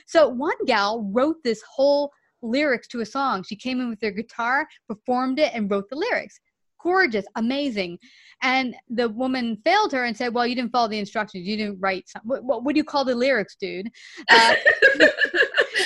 So 0.06 0.28
one 0.28 0.56
gal 0.66 1.08
wrote 1.12 1.36
this 1.44 1.62
whole 1.62 2.10
lyrics 2.42 2.88
to 2.88 3.00
a 3.00 3.06
song. 3.06 3.42
She 3.42 3.56
came 3.56 3.80
in 3.80 3.88
with 3.90 4.00
her 4.02 4.10
guitar, 4.10 4.66
performed 4.86 5.38
it, 5.38 5.52
and 5.54 5.70
wrote 5.70 5.88
the 5.90 5.96
lyrics. 5.96 6.40
Gorgeous, 6.82 7.26
amazing. 7.36 7.98
And 8.42 8.76
the 8.88 9.08
woman 9.08 9.58
failed 9.64 9.92
her 9.92 10.04
and 10.04 10.16
said, 10.16 10.32
Well, 10.32 10.46
you 10.46 10.54
didn't 10.54 10.70
follow 10.70 10.88
the 10.88 10.98
instructions. 10.98 11.46
You 11.46 11.56
didn't 11.56 11.80
write 11.80 12.08
some. 12.08 12.22
What, 12.24 12.44
what, 12.44 12.64
what 12.64 12.74
do 12.74 12.78
you 12.78 12.84
call 12.84 13.04
the 13.04 13.14
lyrics, 13.14 13.56
dude? 13.60 13.90
Uh, 14.30 14.54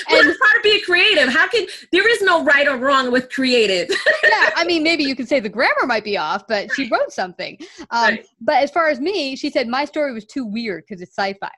and 0.09 0.27
it's 0.27 0.39
hard 0.41 0.63
to 0.63 0.69
be 0.69 0.81
creative. 0.81 1.29
How 1.29 1.47
can 1.47 1.67
there 1.91 2.07
is 2.09 2.21
no 2.21 2.43
right 2.43 2.67
or 2.67 2.77
wrong 2.77 3.11
with 3.11 3.31
creative? 3.31 3.89
yeah, 4.23 4.49
I 4.55 4.63
mean, 4.65 4.83
maybe 4.83 5.03
you 5.03 5.15
could 5.15 5.27
say 5.27 5.39
the 5.39 5.49
grammar 5.49 5.85
might 5.85 6.03
be 6.03 6.17
off, 6.17 6.47
but 6.47 6.73
she 6.75 6.89
wrote 6.89 7.11
something. 7.11 7.57
Um, 7.91 8.15
right. 8.15 8.27
But 8.41 8.63
as 8.63 8.71
far 8.71 8.89
as 8.89 8.99
me, 8.99 9.35
she 9.35 9.49
said 9.49 9.67
my 9.67 9.85
story 9.85 10.13
was 10.13 10.25
too 10.25 10.45
weird 10.45 10.83
because 10.87 11.01
it's 11.01 11.15
sci-fi. 11.15 11.51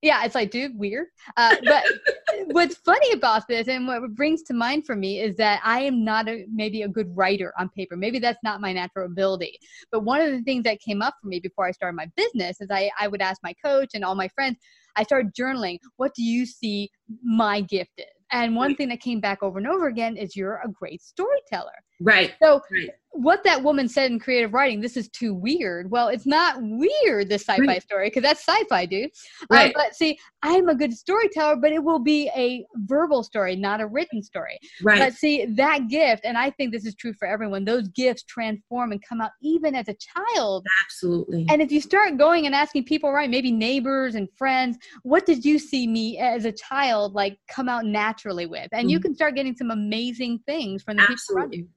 Yeah, 0.00 0.24
it's 0.24 0.36
like, 0.36 0.52
dude, 0.52 0.78
weird. 0.78 1.08
Uh, 1.36 1.56
but 1.64 1.84
what's 2.46 2.76
funny 2.76 3.12
about 3.12 3.48
this 3.48 3.66
and 3.66 3.86
what 3.88 4.14
brings 4.14 4.42
to 4.42 4.54
mind 4.54 4.86
for 4.86 4.94
me 4.94 5.20
is 5.20 5.36
that 5.36 5.60
I 5.64 5.80
am 5.80 6.04
not 6.04 6.28
a, 6.28 6.44
maybe 6.52 6.82
a 6.82 6.88
good 6.88 7.16
writer 7.16 7.52
on 7.58 7.68
paper. 7.70 7.96
Maybe 7.96 8.20
that's 8.20 8.38
not 8.44 8.60
my 8.60 8.72
natural 8.72 9.06
ability. 9.06 9.58
But 9.90 10.04
one 10.04 10.20
of 10.20 10.30
the 10.30 10.42
things 10.42 10.62
that 10.64 10.80
came 10.80 11.02
up 11.02 11.14
for 11.20 11.26
me 11.26 11.40
before 11.40 11.66
I 11.66 11.72
started 11.72 11.96
my 11.96 12.06
business 12.16 12.60
is 12.60 12.68
I, 12.70 12.90
I 12.98 13.08
would 13.08 13.20
ask 13.20 13.42
my 13.42 13.54
coach 13.64 13.90
and 13.94 14.04
all 14.04 14.14
my 14.14 14.28
friends, 14.28 14.58
I 14.94 15.02
started 15.02 15.34
journaling, 15.34 15.78
what 15.96 16.14
do 16.14 16.22
you 16.22 16.46
see 16.46 16.90
my 17.24 17.60
gift 17.60 17.92
is? 17.98 18.04
And 18.30 18.54
one 18.54 18.76
thing 18.76 18.90
that 18.90 19.00
came 19.00 19.20
back 19.20 19.42
over 19.42 19.58
and 19.58 19.66
over 19.66 19.88
again 19.88 20.16
is 20.16 20.36
you're 20.36 20.60
a 20.64 20.70
great 20.70 21.02
storyteller. 21.02 21.72
Right. 22.00 22.34
So 22.42 22.60
right 22.70 22.90
what 23.18 23.42
that 23.42 23.62
woman 23.62 23.88
said 23.88 24.12
in 24.12 24.18
creative 24.18 24.52
writing, 24.52 24.80
this 24.80 24.96
is 24.96 25.08
too 25.08 25.34
weird. 25.34 25.90
Well, 25.90 26.08
it's 26.08 26.26
not 26.26 26.56
weird, 26.60 27.28
this 27.28 27.42
sci 27.42 27.56
fi 27.56 27.66
right. 27.66 27.82
story, 27.82 28.06
because 28.08 28.22
that's 28.22 28.46
sci 28.46 28.64
fi, 28.68 28.86
dude. 28.86 29.10
Uh, 29.42 29.46
right. 29.50 29.74
Uh, 29.74 29.80
but 29.82 29.94
see, 29.94 30.18
I'm 30.42 30.68
a 30.68 30.74
good 30.74 30.92
storyteller, 30.92 31.56
but 31.56 31.72
it 31.72 31.82
will 31.82 31.98
be 31.98 32.30
a 32.36 32.64
verbal 32.86 33.24
story, 33.24 33.56
not 33.56 33.80
a 33.80 33.86
written 33.86 34.22
story. 34.22 34.58
Right. 34.82 35.00
But 35.00 35.14
see, 35.14 35.46
that 35.46 35.88
gift, 35.88 36.24
and 36.24 36.38
I 36.38 36.50
think 36.50 36.72
this 36.72 36.86
is 36.86 36.94
true 36.94 37.12
for 37.12 37.26
everyone, 37.26 37.64
those 37.64 37.88
gifts 37.88 38.22
transform 38.22 38.92
and 38.92 39.02
come 39.02 39.20
out 39.20 39.32
even 39.42 39.74
as 39.74 39.88
a 39.88 39.94
child. 39.94 40.64
Absolutely. 40.84 41.46
And 41.50 41.60
if 41.60 41.72
you 41.72 41.80
start 41.80 42.18
going 42.18 42.46
and 42.46 42.54
asking 42.54 42.84
people, 42.84 43.10
right, 43.10 43.28
maybe 43.28 43.50
neighbors 43.50 44.14
and 44.14 44.28
friends, 44.36 44.78
what 45.02 45.26
did 45.26 45.44
you 45.44 45.58
see 45.58 45.88
me 45.88 46.18
as 46.18 46.44
a 46.44 46.52
child 46.52 47.14
like 47.14 47.38
come 47.48 47.68
out 47.68 47.84
naturally 47.84 48.46
with? 48.46 48.68
And 48.70 48.82
mm-hmm. 48.82 48.90
you 48.90 49.00
can 49.00 49.14
start 49.14 49.34
getting 49.34 49.56
some 49.56 49.72
amazing 49.72 50.38
things 50.46 50.84
from 50.84 50.98
the 50.98 51.02
Absolutely. 51.02 51.24
people 51.24 51.36
around 51.36 51.52
you. 51.54 51.68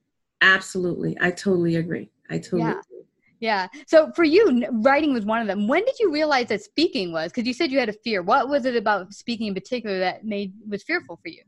Absolutely. 0.42 1.16
I 1.20 1.30
totally 1.30 1.76
agree. 1.76 2.10
I 2.28 2.38
totally 2.38 2.62
yeah. 2.62 2.70
agree. 2.72 3.04
Yeah. 3.40 3.66
So 3.86 4.12
for 4.12 4.24
you, 4.24 4.64
writing 4.70 5.12
was 5.12 5.24
one 5.24 5.40
of 5.40 5.48
them. 5.48 5.66
When 5.66 5.84
did 5.84 5.98
you 5.98 6.12
realize 6.12 6.48
that 6.48 6.62
speaking 6.62 7.12
was? 7.12 7.32
Because 7.32 7.46
you 7.46 7.54
said 7.54 7.72
you 7.72 7.78
had 7.78 7.88
a 7.88 7.92
fear. 7.92 8.22
What 8.22 8.48
was 8.48 8.66
it 8.66 8.76
about 8.76 9.12
speaking 9.14 9.48
in 9.48 9.54
particular 9.54 9.98
that 9.98 10.24
made 10.24 10.52
was 10.68 10.82
fearful 10.82 11.18
for 11.22 11.28
you? 11.28 11.42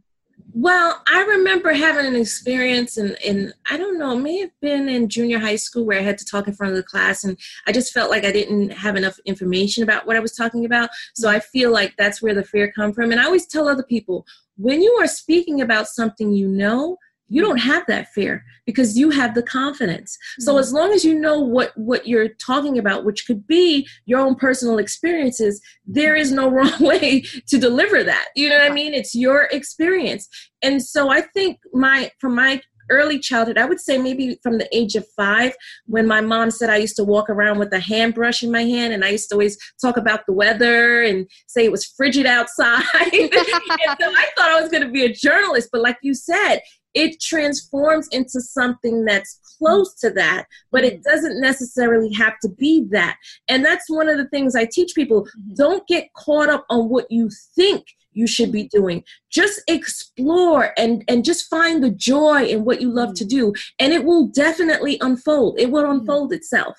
Well, 0.52 1.02
I 1.08 1.22
remember 1.22 1.72
having 1.72 2.06
an 2.06 2.16
experience 2.16 2.96
in, 2.96 3.16
in 3.24 3.52
I 3.70 3.76
don't 3.76 3.98
know, 3.98 4.16
it 4.16 4.20
may 4.20 4.38
have 4.38 4.60
been 4.60 4.88
in 4.88 5.08
junior 5.08 5.38
high 5.38 5.56
school 5.56 5.84
where 5.84 5.98
I 5.98 6.02
had 6.02 6.18
to 6.18 6.24
talk 6.24 6.48
in 6.48 6.54
front 6.54 6.72
of 6.72 6.76
the 6.76 6.82
class 6.82 7.24
and 7.24 7.36
I 7.66 7.72
just 7.72 7.92
felt 7.92 8.10
like 8.10 8.24
I 8.24 8.32
didn't 8.32 8.70
have 8.70 8.96
enough 8.96 9.18
information 9.24 9.82
about 9.82 10.06
what 10.06 10.16
I 10.16 10.20
was 10.20 10.34
talking 10.34 10.64
about. 10.64 10.90
So 11.14 11.28
I 11.28 11.40
feel 11.40 11.72
like 11.72 11.94
that's 11.96 12.22
where 12.22 12.34
the 12.34 12.44
fear 12.44 12.72
come 12.72 12.92
from. 12.92 13.10
And 13.10 13.20
I 13.20 13.24
always 13.24 13.46
tell 13.46 13.68
other 13.68 13.82
people, 13.82 14.26
when 14.56 14.80
you 14.80 14.92
are 15.00 15.06
speaking 15.08 15.60
about 15.60 15.88
something 15.88 16.32
you 16.32 16.48
know, 16.48 16.98
you 17.28 17.43
don't 17.43 17.59
have 17.59 17.85
that 17.87 18.09
fear 18.09 18.45
because 18.66 18.99
you 18.99 19.11
have 19.11 19.35
the 19.35 19.43
confidence 19.43 20.16
so 20.38 20.52
mm-hmm. 20.52 20.61
as 20.61 20.73
long 20.73 20.93
as 20.93 21.04
you 21.04 21.19
know 21.19 21.38
what 21.38 21.73
what 21.76 22.07
you're 22.07 22.28
talking 22.28 22.78
about 22.78 23.04
which 23.04 23.26
could 23.26 23.47
be 23.47 23.87
your 24.07 24.21
own 24.21 24.35
personal 24.35 24.78
experiences 24.78 25.61
there 25.87 26.14
is 26.14 26.31
no 26.31 26.50
wrong 26.54 26.78
way 26.81 27.21
to 27.47 27.59
deliver 27.59 28.02
that 28.02 28.28
you 28.37 28.49
know 28.49 28.59
what 28.59 28.71
i 28.71 28.75
mean 28.75 28.95
it's 28.95 29.14
your 29.14 29.45
experience 29.50 30.28
and 30.62 30.83
so 30.83 31.11
i 31.11 31.21
think 31.21 31.59
my 31.73 32.11
from 32.21 32.35
my 32.35 32.61
early 32.90 33.19
childhood. 33.19 33.59
I 33.59 33.64
would 33.64 33.81
say 33.81 33.99
maybe 33.99 34.38
from 34.43 34.59
the 34.59 34.69
age 34.76 34.95
of 34.95 35.07
five, 35.16 35.54
when 35.87 36.07
my 36.07 36.21
mom 36.21 36.50
said 36.50 36.71
I 36.71 36.76
used 36.76 36.97
to 36.97 37.04
walk 37.04 37.31
around 37.31 37.59
with 37.59 37.73
a 37.73 37.81
hand 37.81 38.14
brush 38.14 38.43
in 38.43 38.50
my 38.50 38.62
hand, 38.62 38.93
and 38.93 39.04
I 39.04 39.11
used 39.11 39.28
to 39.31 39.35
always 39.35 39.57
talk 39.81 39.97
about 39.97 40.26
the 40.26 40.33
weather 40.33 41.02
and 41.02 41.26
say 41.47 41.64
it 41.64 41.73
was 41.73 41.85
frigid 41.85 42.26
outside. 42.35 42.85
and 42.95 43.33
so 43.33 44.11
I 44.11 44.28
thought 44.37 44.50
I 44.50 44.61
was 44.61 44.71
going 44.71 44.83
to 44.83 44.90
be 44.90 45.04
a 45.04 45.12
journalist, 45.12 45.71
but 45.73 45.83
like 45.83 45.99
you 46.02 46.14
said, 46.14 46.61
it 46.94 47.20
transforms 47.20 48.08
into 48.08 48.40
something 48.40 49.04
that's 49.04 49.40
close 49.58 49.94
to 49.96 50.10
that, 50.10 50.46
but 50.70 50.84
it 50.84 50.94
mm-hmm. 50.94 51.10
doesn't 51.10 51.40
necessarily 51.40 52.12
have 52.12 52.38
to 52.40 52.48
be 52.48 52.86
that. 52.90 53.16
And 53.48 53.64
that's 53.64 53.90
one 53.90 54.08
of 54.08 54.16
the 54.16 54.28
things 54.28 54.54
I 54.54 54.66
teach 54.66 54.94
people. 54.94 55.22
Mm-hmm. 55.22 55.54
Don't 55.54 55.86
get 55.86 56.12
caught 56.14 56.48
up 56.48 56.64
on 56.70 56.88
what 56.88 57.10
you 57.10 57.30
think 57.54 57.86
you 58.12 58.26
should 58.26 58.52
be 58.52 58.68
doing. 58.68 59.02
Just 59.30 59.60
explore 59.66 60.72
and 60.78 61.04
and 61.08 61.24
just 61.24 61.50
find 61.50 61.82
the 61.82 61.90
joy 61.90 62.44
in 62.44 62.64
what 62.64 62.80
you 62.80 62.90
love 62.90 63.10
mm-hmm. 63.10 63.14
to 63.14 63.24
do 63.24 63.54
and 63.78 63.92
it 63.92 64.04
will 64.04 64.28
definitely 64.28 64.98
unfold. 65.00 65.58
It 65.58 65.70
will 65.70 65.90
unfold 65.90 66.32
itself. 66.32 66.78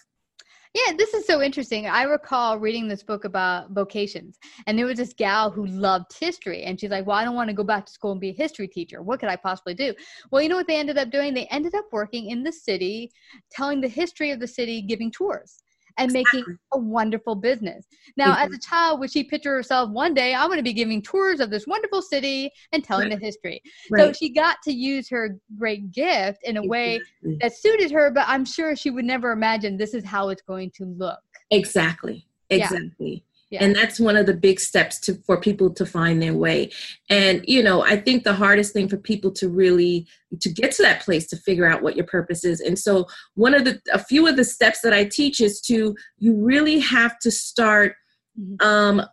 Yeah, 0.75 0.91
this 0.97 1.13
is 1.13 1.25
so 1.25 1.41
interesting. 1.41 1.87
I 1.87 2.03
recall 2.03 2.59
reading 2.59 2.89
this 2.89 3.01
book 3.01 3.23
about 3.23 3.71
vocations, 3.71 4.37
and 4.67 4.77
there 4.77 4.85
was 4.85 4.97
this 4.97 5.13
gal 5.13 5.49
who 5.49 5.65
loved 5.67 6.11
history, 6.19 6.63
and 6.63 6.77
she's 6.77 6.89
like, 6.89 7.05
"Well, 7.07 7.15
I 7.15 7.23
don't 7.23 7.33
want 7.33 7.49
to 7.49 7.55
go 7.55 7.63
back 7.63 7.85
to 7.85 7.93
school 7.93 8.11
and 8.11 8.19
be 8.19 8.31
a 8.31 8.33
history 8.33 8.67
teacher. 8.67 9.01
What 9.01 9.21
could 9.21 9.29
I 9.29 9.37
possibly 9.37 9.73
do?" 9.73 9.93
Well, 10.31 10.41
you 10.41 10.49
know 10.49 10.57
what 10.57 10.67
they 10.67 10.75
ended 10.75 10.97
up 10.97 11.11
doing? 11.11 11.33
They 11.33 11.45
ended 11.45 11.75
up 11.75 11.85
working 11.93 12.29
in 12.29 12.43
the 12.43 12.51
city, 12.51 13.13
telling 13.49 13.79
the 13.79 13.87
history 13.87 14.31
of 14.31 14.41
the 14.41 14.47
city, 14.47 14.81
giving 14.81 15.11
tours 15.11 15.63
and 15.97 16.11
exactly. 16.11 16.41
making 16.41 16.57
a 16.73 16.77
wonderful 16.77 17.35
business. 17.35 17.85
Now, 18.17 18.33
mm-hmm. 18.33 18.47
as 18.47 18.53
a 18.53 18.59
child, 18.59 18.99
would 18.99 19.11
she 19.11 19.23
picture 19.23 19.55
herself 19.55 19.89
one 19.89 20.13
day, 20.13 20.33
I'm 20.33 20.47
going 20.47 20.57
to 20.57 20.63
be 20.63 20.73
giving 20.73 21.01
tours 21.01 21.39
of 21.39 21.49
this 21.49 21.65
wonderful 21.67 22.01
city 22.01 22.51
and 22.71 22.83
telling 22.83 23.09
right. 23.09 23.19
the 23.19 23.25
history? 23.25 23.61
Right. 23.89 24.01
So 24.01 24.13
she 24.13 24.33
got 24.33 24.57
to 24.63 24.73
use 24.73 25.09
her 25.09 25.37
great 25.57 25.91
gift 25.91 26.39
in 26.43 26.57
a 26.57 26.65
way 26.65 27.01
that 27.39 27.55
suited 27.55 27.91
her, 27.91 28.11
but 28.11 28.25
I'm 28.27 28.45
sure 28.45 28.75
she 28.75 28.89
would 28.89 29.05
never 29.05 29.31
imagine 29.31 29.77
this 29.77 29.93
is 29.93 30.03
how 30.03 30.29
it's 30.29 30.41
going 30.41 30.71
to 30.75 30.85
look. 30.85 31.19
Exactly. 31.51 32.27
Exactly. 32.49 32.89
Yeah. 32.99 33.19
Yeah. 33.51 33.63
And 33.63 33.75
that's 33.75 33.99
one 33.99 34.17
of 34.17 34.25
the 34.25 34.33
big 34.33 34.59
steps 34.59 34.99
to 35.01 35.15
for 35.25 35.39
people 35.39 35.69
to 35.75 35.85
find 35.85 36.21
their 36.21 36.33
way. 36.33 36.71
And 37.09 37.43
you 37.47 37.61
know, 37.61 37.83
I 37.83 37.95
think 37.95 38.23
the 38.23 38.33
hardest 38.33 38.73
thing 38.73 38.89
for 38.89 38.97
people 38.97 39.31
to 39.33 39.49
really 39.49 40.07
to 40.41 40.49
get 40.49 40.71
to 40.73 40.83
that 40.83 41.01
place 41.01 41.27
to 41.27 41.37
figure 41.37 41.67
out 41.67 41.83
what 41.83 41.95
your 41.95 42.05
purpose 42.05 42.43
is. 42.43 42.59
And 42.59 42.77
so 42.77 43.05
one 43.35 43.53
of 43.53 43.63
the 43.65 43.79
a 43.93 43.99
few 43.99 44.27
of 44.27 44.35
the 44.35 44.43
steps 44.43 44.81
that 44.81 44.93
I 44.93 45.05
teach 45.05 45.39
is 45.41 45.61
to 45.61 45.95
you 46.17 46.35
really 46.35 46.79
have 46.79 47.19
to 47.19 47.31
start 47.31 47.95
mm-hmm. 48.39 48.65
um 48.65 49.05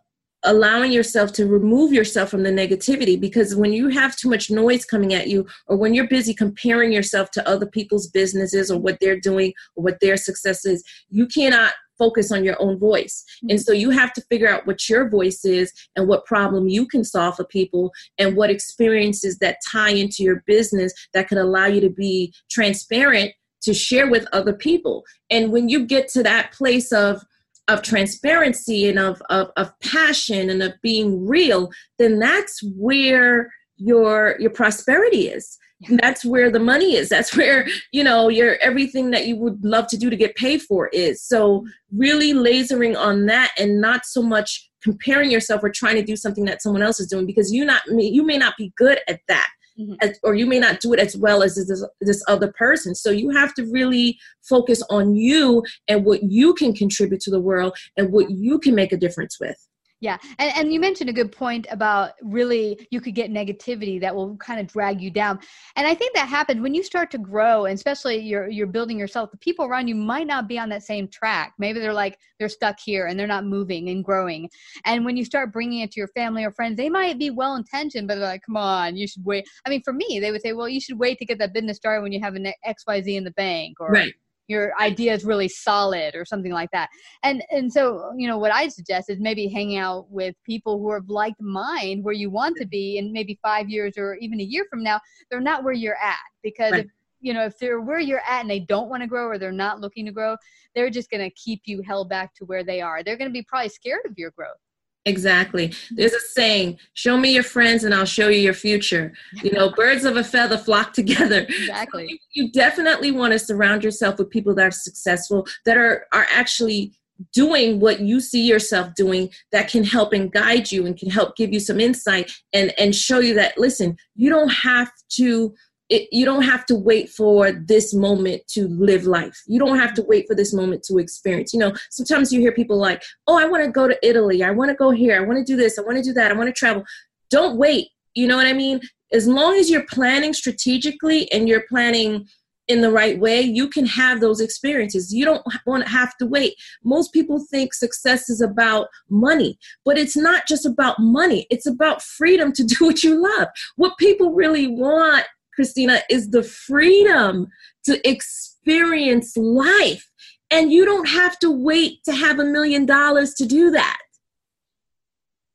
allowing 0.43 0.91
yourself 0.91 1.31
to 1.31 1.47
remove 1.47 1.93
yourself 1.93 2.29
from 2.29 2.43
the 2.43 2.51
negativity 2.51 3.19
because 3.19 3.55
when 3.55 3.71
you 3.71 3.87
have 3.87 4.15
too 4.15 4.29
much 4.29 4.51
noise 4.51 4.83
coming 4.83 5.13
at 5.13 5.27
you 5.27 5.45
or 5.67 5.77
when 5.77 5.93
you're 5.93 6.07
busy 6.07 6.33
comparing 6.33 6.91
yourself 6.91 7.31
to 7.31 7.47
other 7.47 7.65
people's 7.65 8.07
businesses 8.07 8.69
or 8.69 8.77
what 8.77 8.97
they're 8.99 9.19
doing 9.19 9.53
or 9.75 9.83
what 9.83 9.99
their 10.01 10.17
success 10.17 10.65
is 10.65 10.83
you 11.09 11.25
cannot 11.27 11.73
focus 11.97 12.31
on 12.31 12.43
your 12.43 12.61
own 12.61 12.77
voice. 12.77 13.23
Mm-hmm. 13.37 13.51
And 13.51 13.61
so 13.61 13.71
you 13.71 13.89
have 13.89 14.13
to 14.13 14.21
figure 14.29 14.49
out 14.49 14.65
what 14.67 14.89
your 14.89 15.09
voice 15.09 15.45
is 15.45 15.71
and 15.95 16.07
what 16.07 16.25
problem 16.25 16.67
you 16.67 16.87
can 16.87 17.03
solve 17.03 17.35
for 17.35 17.45
people 17.45 17.91
and 18.17 18.35
what 18.35 18.49
experiences 18.49 19.37
that 19.39 19.57
tie 19.69 19.91
into 19.91 20.23
your 20.23 20.43
business 20.45 20.93
that 21.13 21.27
could 21.27 21.37
allow 21.37 21.65
you 21.65 21.81
to 21.81 21.89
be 21.89 22.33
transparent 22.49 23.31
to 23.61 23.73
share 23.73 24.09
with 24.09 24.27
other 24.33 24.53
people. 24.53 25.03
And 25.29 25.51
when 25.51 25.69
you 25.69 25.85
get 25.85 26.07
to 26.09 26.23
that 26.23 26.51
place 26.51 26.91
of 26.91 27.23
of 27.69 27.81
transparency 27.81 28.89
and 28.89 28.99
of, 28.99 29.21
of, 29.29 29.49
of 29.55 29.71
passion 29.79 30.49
and 30.49 30.61
of 30.61 30.73
being 30.81 31.25
real, 31.25 31.71
then 31.97 32.19
that's 32.19 32.61
where 32.75 33.49
your 33.77 34.39
your 34.39 34.49
prosperity 34.49 35.29
is 35.29 35.57
that's 36.01 36.25
where 36.25 36.49
the 36.49 36.59
money 36.59 36.95
is. 36.95 37.09
That's 37.09 37.35
where 37.35 37.67
you 37.91 38.03
know 38.03 38.29
your 38.29 38.57
everything 38.61 39.11
that 39.11 39.27
you 39.27 39.35
would 39.37 39.63
love 39.63 39.87
to 39.87 39.97
do 39.97 40.09
to 40.09 40.15
get 40.15 40.35
paid 40.35 40.61
for 40.61 40.87
is. 40.89 41.21
So 41.21 41.65
really 41.95 42.33
lasering 42.33 42.97
on 42.97 43.25
that 43.27 43.51
and 43.57 43.81
not 43.81 44.05
so 44.05 44.21
much 44.21 44.69
comparing 44.83 45.31
yourself 45.31 45.63
or 45.63 45.69
trying 45.69 45.95
to 45.95 46.03
do 46.03 46.15
something 46.15 46.45
that 46.45 46.61
someone 46.61 46.81
else 46.81 46.99
is 46.99 47.07
doing 47.07 47.25
because 47.25 47.53
you 47.53 47.65
not 47.65 47.81
you 47.87 48.25
may 48.25 48.37
not 48.37 48.55
be 48.57 48.73
good 48.77 48.99
at 49.07 49.21
that 49.27 49.47
mm-hmm. 49.79 49.93
as, 50.01 50.19
or 50.23 50.35
you 50.35 50.45
may 50.45 50.59
not 50.59 50.79
do 50.79 50.93
it 50.93 50.99
as 50.99 51.15
well 51.15 51.43
as 51.43 51.55
this, 51.55 51.85
this 52.01 52.23
other 52.27 52.51
person. 52.57 52.95
So 52.95 53.09
you 53.09 53.29
have 53.29 53.53
to 53.55 53.65
really 53.71 54.17
focus 54.41 54.83
on 54.89 55.15
you 55.15 55.63
and 55.87 56.05
what 56.05 56.23
you 56.23 56.53
can 56.53 56.73
contribute 56.73 57.21
to 57.21 57.31
the 57.31 57.39
world 57.39 57.77
and 57.97 58.11
what 58.11 58.29
you 58.29 58.59
can 58.59 58.75
make 58.75 58.91
a 58.91 58.97
difference 58.97 59.39
with 59.39 59.57
yeah. 60.03 60.17
And, 60.37 60.51
and 60.57 60.73
you 60.73 60.81
mentioned 60.81 61.09
a 61.09 61.13
good 61.13 61.31
point 61.31 61.65
about 61.71 62.11
really 62.21 62.85
you 62.91 62.99
could 62.99 63.15
get 63.15 63.31
negativity 63.31 64.01
that 64.01 64.13
will 64.13 64.35
kind 64.35 64.59
of 64.59 64.67
drag 64.67 65.01
you 65.01 65.09
down. 65.09 65.39
And 65.77 65.87
I 65.87 65.95
think 65.95 66.13
that 66.13 66.27
happens 66.27 66.59
when 66.59 66.73
you 66.73 66.83
start 66.83 67.09
to 67.11 67.17
grow, 67.17 67.67
and 67.67 67.73
especially 67.73 68.17
you're, 68.19 68.49
you're 68.49 68.67
building 68.67 68.99
yourself, 68.99 69.31
the 69.31 69.37
people 69.37 69.63
around 69.63 69.87
you 69.87 69.95
might 69.95 70.27
not 70.27 70.49
be 70.49 70.59
on 70.59 70.67
that 70.69 70.83
same 70.83 71.07
track. 71.07 71.53
Maybe 71.57 71.79
they're 71.79 71.93
like, 71.93 72.19
they're 72.37 72.49
stuck 72.49 72.81
here 72.83 73.07
and 73.07 73.17
they're 73.17 73.27
not 73.27 73.45
moving 73.45 73.87
and 73.91 74.03
growing. 74.03 74.49
And 74.83 75.05
when 75.05 75.15
you 75.15 75.23
start 75.23 75.53
bringing 75.53 75.79
it 75.79 75.91
to 75.91 76.01
your 76.01 76.09
family 76.09 76.43
or 76.43 76.51
friends, 76.51 76.75
they 76.75 76.89
might 76.89 77.17
be 77.17 77.29
well 77.29 77.55
intentioned, 77.55 78.09
but 78.09 78.15
they're 78.15 78.25
like, 78.25 78.43
come 78.45 78.57
on, 78.57 78.97
you 78.97 79.07
should 79.07 79.23
wait. 79.23 79.47
I 79.65 79.69
mean, 79.69 79.83
for 79.83 79.93
me, 79.93 80.19
they 80.19 80.31
would 80.31 80.41
say, 80.41 80.51
well, 80.51 80.67
you 80.67 80.81
should 80.81 80.99
wait 80.99 81.17
to 81.19 81.25
get 81.25 81.39
that 81.39 81.53
business 81.53 81.77
started 81.77 82.01
when 82.01 82.11
you 82.11 82.19
have 82.19 82.35
an 82.35 82.51
XYZ 82.67 83.15
in 83.15 83.23
the 83.23 83.31
bank 83.31 83.77
or, 83.79 83.89
right 83.89 84.13
your 84.47 84.73
idea 84.79 85.13
is 85.13 85.23
really 85.23 85.47
solid 85.47 86.15
or 86.15 86.25
something 86.25 86.51
like 86.51 86.69
that. 86.71 86.89
And 87.23 87.43
and 87.51 87.71
so 87.71 88.11
you 88.17 88.27
know 88.27 88.37
what 88.37 88.51
i 88.51 88.67
suggest 88.67 89.09
is 89.09 89.19
maybe 89.19 89.47
hanging 89.47 89.77
out 89.77 90.09
with 90.09 90.35
people 90.45 90.79
who 90.79 90.89
are 90.89 90.97
of 90.97 91.09
like 91.09 91.33
mind 91.39 92.03
where 92.03 92.13
you 92.13 92.29
want 92.29 92.57
to 92.57 92.65
be 92.65 92.97
and 92.97 93.11
maybe 93.11 93.37
five 93.41 93.69
years 93.69 93.97
or 93.97 94.15
even 94.15 94.39
a 94.39 94.43
year 94.43 94.65
from 94.69 94.83
now 94.83 94.99
they're 95.29 95.41
not 95.41 95.63
where 95.63 95.73
you're 95.73 95.97
at. 95.97 96.17
Because 96.43 96.71
right. 96.71 96.85
if, 96.85 96.91
you 97.21 97.33
know 97.33 97.45
if 97.45 97.57
they're 97.57 97.81
where 97.81 97.99
you're 97.99 98.21
at 98.27 98.41
and 98.41 98.49
they 98.49 98.59
don't 98.59 98.89
want 98.89 99.01
to 99.01 99.07
grow 99.07 99.25
or 99.25 99.37
they're 99.37 99.51
not 99.51 99.79
looking 99.79 100.05
to 100.05 100.11
grow 100.11 100.35
they're 100.75 100.89
just 100.89 101.09
going 101.09 101.23
to 101.23 101.33
keep 101.35 101.61
you 101.65 101.81
held 101.81 102.09
back 102.09 102.33
to 102.35 102.45
where 102.45 102.63
they 102.63 102.81
are. 102.81 103.03
They're 103.03 103.17
going 103.17 103.29
to 103.29 103.33
be 103.33 103.43
probably 103.43 103.69
scared 103.69 104.05
of 104.05 104.17
your 104.17 104.31
growth 104.31 104.57
Exactly. 105.05 105.73
There's 105.91 106.13
a 106.13 106.19
saying, 106.19 106.79
show 106.93 107.17
me 107.17 107.33
your 107.33 107.43
friends 107.43 107.83
and 107.83 107.93
I'll 107.93 108.05
show 108.05 108.29
you 108.29 108.39
your 108.39 108.53
future. 108.53 109.13
You 109.43 109.51
know, 109.51 109.69
birds 109.75 110.05
of 110.05 110.15
a 110.15 110.23
feather 110.23 110.57
flock 110.57 110.93
together. 110.93 111.45
Exactly. 111.63 112.03
So 112.03 112.09
you, 112.09 112.17
you 112.33 112.51
definitely 112.51 113.11
want 113.11 113.33
to 113.33 113.39
surround 113.39 113.83
yourself 113.83 114.17
with 114.17 114.29
people 114.29 114.53
that 114.55 114.67
are 114.67 114.71
successful, 114.71 115.47
that 115.65 115.77
are, 115.77 116.07
are 116.11 116.27
actually 116.31 116.93
doing 117.33 117.79
what 117.79 117.99
you 117.99 118.19
see 118.19 118.41
yourself 118.41 118.93
doing 118.95 119.29
that 119.51 119.69
can 119.69 119.83
help 119.83 120.13
and 120.13 120.31
guide 120.31 120.71
you 120.71 120.85
and 120.85 120.97
can 120.97 121.09
help 121.09 121.35
give 121.35 121.53
you 121.53 121.59
some 121.59 121.79
insight 121.79 122.31
and 122.53 122.73
and 122.77 122.95
show 122.95 123.19
you 123.19 123.33
that 123.35 123.57
listen 123.57 123.95
you 124.15 124.29
don't 124.29 124.49
have 124.49 124.91
to 125.09 125.53
it, 125.93 126.09
you 126.11 126.25
don't 126.25 126.41
have 126.41 126.65
to 126.65 126.75
wait 126.75 127.09
for 127.09 127.51
this 127.51 127.93
moment 127.93 128.41
to 128.47 128.67
live 128.67 129.05
life. 129.05 129.39
You 129.45 129.59
don't 129.59 129.77
have 129.77 129.93
to 129.93 130.01
mm-hmm. 130.01 130.09
wait 130.09 130.27
for 130.27 130.35
this 130.35 130.51
moment 130.51 130.81
to 130.85 130.97
experience. 130.97 131.53
You 131.53 131.59
know, 131.59 131.73
sometimes 131.91 132.33
you 132.33 132.39
hear 132.39 132.51
people 132.51 132.77
like, 132.77 133.03
oh, 133.27 133.37
I 133.37 133.45
want 133.45 133.63
to 133.63 133.71
go 133.71 133.87
to 133.87 133.97
Italy. 134.01 134.43
I 134.43 134.49
want 134.49 134.69
to 134.69 134.75
go 134.75 134.89
here. 134.89 135.15
I 135.15 135.23
want 135.23 135.37
to 135.37 135.43
do 135.43 135.55
this. 135.55 135.77
I 135.77 135.83
want 135.83 135.97
to 135.97 136.03
do 136.03 136.13
that. 136.13 136.31
I 136.31 136.33
want 136.33 136.47
to 136.47 136.53
travel. 136.53 136.83
Don't 137.29 137.57
wait. 137.57 137.89
You 138.15 138.27
know 138.27 138.35
what 138.35 138.47
I 138.47 138.53
mean? 138.53 138.81
As 139.11 139.27
long 139.27 139.55
as 139.55 139.69
you're 139.69 139.85
planning 139.85 140.33
strategically 140.33 141.31
and 141.31 141.47
you're 141.47 141.65
planning 141.69 142.27
in 142.67 142.81
the 142.81 142.91
right 142.91 143.19
way, 143.19 143.41
you 143.41 143.67
can 143.67 143.85
have 143.85 144.19
those 144.19 144.41
experiences. 144.41 145.13
You 145.13 145.25
don't 145.25 145.45
want 145.67 145.83
to 145.83 145.89
have 145.91 146.17
to 146.17 146.25
wait. 146.25 146.55
Most 146.83 147.13
people 147.13 147.45
think 147.51 147.73
success 147.73 148.29
is 148.29 148.41
about 148.41 148.87
money, 149.09 149.59
but 149.85 149.99
it's 149.99 150.17
not 150.17 150.47
just 150.47 150.65
about 150.65 150.97
money. 150.97 151.45
It's 151.51 151.67
about 151.67 152.01
freedom 152.01 152.51
to 152.53 152.63
do 152.63 152.77
what 152.85 153.03
you 153.03 153.21
love. 153.21 153.49
What 153.75 153.97
people 153.99 154.33
really 154.33 154.65
want 154.65 155.25
Christina, 155.55 156.01
is 156.09 156.29
the 156.29 156.43
freedom 156.43 157.47
to 157.85 158.09
experience 158.09 159.35
life. 159.37 160.09
And 160.51 160.71
you 160.71 160.85
don't 160.85 161.07
have 161.07 161.39
to 161.39 161.49
wait 161.49 162.03
to 162.05 162.13
have 162.13 162.39
a 162.39 162.45
million 162.45 162.85
dollars 162.85 163.33
to 163.35 163.45
do 163.45 163.71
that. 163.71 163.97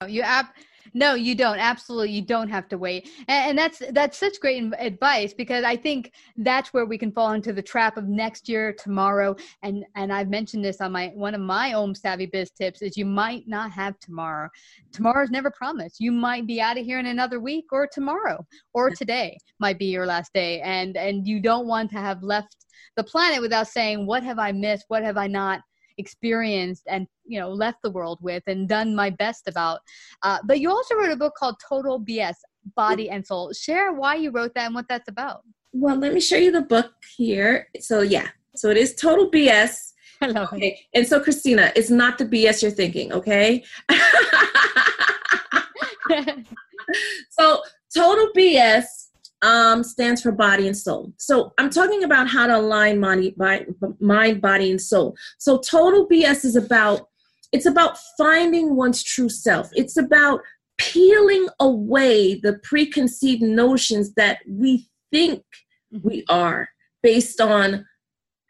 You 0.07 0.23
ab- 0.23 0.47
no, 0.95 1.15
you 1.15 1.35
don't. 1.35 1.59
Absolutely, 1.59 2.13
you 2.13 2.23
don't 2.23 2.49
have 2.49 2.69
to 2.69 2.79
wait. 2.79 3.09
And, 3.29 3.51
and, 3.51 3.59
that's 3.59 3.83
that's 3.93 4.19
such 4.19 4.41
great 4.41 4.73
advice 4.79 5.35
because 5.35 5.65
I 5.65 5.77
think 5.77 6.13
that's 6.37 6.73
where 6.73 6.87
we 6.87 6.99
can 6.99 7.13
fall 7.13 7.33
into 7.33 7.53
the 7.53 7.63
trap 7.63 7.97
of 7.97 8.09
next 8.09 8.49
year, 8.49 8.73
tomorrow. 8.73 9.37
And 9.63 9.85
and 9.97 10.13
I've 10.13 10.29
mentioned 10.29 10.65
this 10.65 10.81
on 10.81 10.93
my 10.93 11.09
one 11.15 11.35
of 11.35 11.41
my 11.41 11.73
own 11.73 11.95
savvy 11.95 12.27
biz 12.27 12.51
tips 12.51 12.83
is 12.83 12.97
you 12.97 13.07
might 13.07 13.47
not 13.47 13.71
have 13.73 13.99
tomorrow. 13.99 14.49
Tomorrow's 14.93 15.31
never 15.31 15.51
promised. 15.51 16.01
You 16.01 16.13
might 16.13 16.47
be 16.47 16.61
out 16.61 16.79
of 16.79 16.85
here 16.85 16.99
in 16.99 17.07
another 17.07 17.41
week 17.41 17.67
or 17.73 17.87
tomorrow 17.87 18.45
or 18.73 18.91
today 18.91 19.39
might 19.59 19.79
be 19.79 19.87
your 19.87 20.07
last 20.07 20.33
day. 20.33 20.61
And 20.61 20.97
and 20.97 21.27
you 21.27 21.41
don't 21.41 21.67
want 21.67 21.91
to 21.91 21.99
have 21.99 22.23
left 22.23 22.57
the 22.97 23.05
planet 23.05 23.41
without 23.41 23.69
saying 23.69 24.07
what 24.07 24.23
have 24.23 24.39
I 24.39 24.53
missed? 24.53 24.85
What 24.89 25.03
have 25.03 25.17
I 25.17 25.27
not 25.27 25.61
experienced 25.99 26.85
and 26.89 27.07
you 27.25 27.39
know 27.39 27.51
left 27.51 27.79
the 27.83 27.91
world 27.91 28.19
with 28.23 28.43
and 28.47 28.69
done 28.69 28.95
my 28.95 29.11
best 29.11 29.49
about. 29.49 29.81
Uh, 30.23 30.39
but 30.45 30.61
you 30.61 30.71
also 30.71 30.95
wrote 30.95 31.11
a 31.11 31.17
book 31.17 31.35
called 31.37 31.57
total 31.67 32.01
bs 32.01 32.37
body 32.77 33.11
and 33.11 33.27
soul. 33.27 33.53
Share 33.53 33.93
why 33.93 34.15
you 34.15 34.31
wrote 34.31 34.55
that 34.55 34.67
and 34.67 34.75
what 34.75 34.87
that's 34.89 35.09
about. 35.09 35.43
Well 35.73 35.97
let 35.97 36.13
me 36.15 36.21
show 36.21 36.37
you 36.37 36.53
the 36.53 36.63
book 36.63 36.93
here. 37.17 37.69
So 37.81 38.01
yeah. 38.01 38.29
So 38.57 38.71
it 38.71 38.77
is 38.77 38.95
total 38.95 39.31
bs 39.31 39.93
okay 40.23 40.67
it. 40.67 40.79
and 40.95 41.07
so 41.07 41.21
christina 41.21 41.71
it's 41.77 41.91
not 41.91 42.19
the 42.19 42.25
bs 42.25 42.61
you're 42.61 42.73
thinking 42.73 43.13
okay? 43.13 43.63
So 47.31 47.63
total 47.95 48.29
bs 48.37 48.85
um, 49.43 49.85
stands 49.85 50.23
for 50.23 50.33
body 50.33 50.67
and 50.67 50.77
soul. 50.77 51.13
So 51.17 51.53
I'm 51.59 51.71
talking 51.71 52.05
about 52.05 52.29
how 52.29 52.47
to 52.47 52.57
align 52.57 52.99
mind, 52.99 53.35
mind, 54.01 54.41
body, 54.41 54.71
and 54.71 54.81
soul. 54.81 55.17
So 55.39 55.59
total 55.59 56.09
BS 56.09 56.45
is 56.45 56.57
about 56.57 57.09
it's 57.51 57.67
about 57.67 57.97
finding 58.19 58.77
one's 58.77 59.03
true 59.03 59.31
self. 59.31 59.71
It's 59.75 59.97
about 59.97 60.41
peeling 60.77 61.49
away 61.61 62.35
the 62.35 62.61
preconceived 62.63 63.43
notions 63.43 64.15
that 64.15 64.41
we 64.47 64.89
think 65.11 65.43
we 66.03 66.25
are 66.29 66.69
based 67.03 67.41
on 67.41 67.87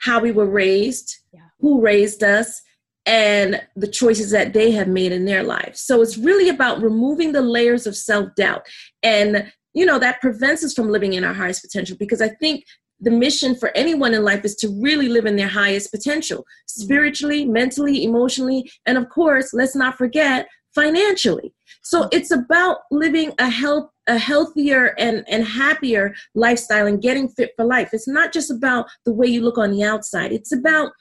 how 0.00 0.20
we 0.20 0.32
were 0.32 0.46
raised, 0.46 1.16
yeah. 1.32 1.40
who 1.60 1.80
raised 1.80 2.22
us, 2.22 2.60
and 3.06 3.62
the 3.74 3.88
choices 3.88 4.30
that 4.32 4.52
they 4.52 4.70
have 4.70 4.88
made 4.88 5.12
in 5.12 5.24
their 5.24 5.42
lives. 5.42 5.80
So 5.80 6.02
it's 6.02 6.18
really 6.18 6.48
about 6.48 6.82
removing 6.82 7.32
the 7.32 7.40
layers 7.40 7.86
of 7.86 7.96
self 7.96 8.34
doubt. 8.34 8.66
And, 9.02 9.50
you 9.74 9.86
know, 9.86 9.98
that 9.98 10.20
prevents 10.20 10.64
us 10.64 10.74
from 10.74 10.88
living 10.90 11.12
in 11.14 11.24
our 11.24 11.34
highest 11.34 11.62
potential 11.62 11.96
because 11.98 12.20
I 12.20 12.28
think 12.28 12.64
the 13.00 13.10
mission 13.10 13.54
for 13.54 13.70
anyone 13.76 14.14
in 14.14 14.24
life 14.24 14.44
is 14.44 14.56
to 14.56 14.68
really 14.80 15.08
live 15.08 15.26
in 15.26 15.36
their 15.36 15.48
highest 15.48 15.90
potential 15.90 16.38
mm-hmm. 16.38 16.82
spiritually, 16.82 17.44
mentally, 17.44 18.04
emotionally, 18.04 18.70
and 18.86 18.98
of 18.98 19.08
course, 19.08 19.52
let's 19.52 19.76
not 19.76 19.96
forget 19.96 20.48
financially. 20.74 21.54
So 21.82 22.02
mm-hmm. 22.02 22.08
it's 22.12 22.30
about 22.30 22.78
living 22.90 23.32
a 23.38 23.48
health 23.48 23.90
a 24.08 24.18
healthier 24.18 24.94
and, 24.98 25.22
and 25.28 25.44
happier 25.44 26.14
lifestyle 26.34 26.86
and 26.86 27.02
getting 27.02 27.28
fit 27.28 27.52
for 27.56 27.66
life. 27.66 27.90
It's 27.92 28.08
not 28.08 28.32
just 28.32 28.50
about 28.50 28.86
the 29.04 29.12
way 29.12 29.26
you 29.26 29.42
look 29.42 29.58
on 29.58 29.70
the 29.70 29.82
outside. 29.82 30.32
It's 30.32 30.50
about 30.50 30.92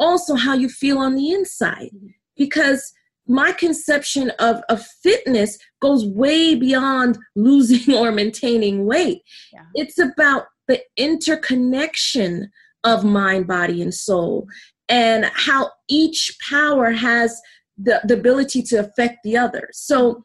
also 0.00 0.34
how 0.34 0.54
you 0.54 0.68
feel 0.68 0.98
on 0.98 1.14
the 1.14 1.30
inside 1.30 1.90
because 2.36 2.92
my 3.28 3.52
conception 3.52 4.30
of, 4.38 4.62
of 4.68 4.84
fitness 5.02 5.58
goes 5.80 6.06
way 6.06 6.54
beyond 6.54 7.18
losing 7.36 7.94
or 7.94 8.12
maintaining 8.12 8.86
weight. 8.86 9.22
Yeah. 9.52 9.64
It's 9.74 9.98
about 9.98 10.46
the 10.68 10.80
interconnection 10.96 12.50
of 12.84 13.04
mind, 13.04 13.46
body, 13.46 13.82
and 13.82 13.94
soul, 13.94 14.46
and 14.88 15.26
how 15.34 15.70
each 15.88 16.36
power 16.48 16.90
has 16.92 17.40
the, 17.76 18.00
the 18.04 18.14
ability 18.14 18.62
to 18.62 18.76
affect 18.76 19.18
the 19.24 19.36
other. 19.36 19.68
So, 19.72 20.24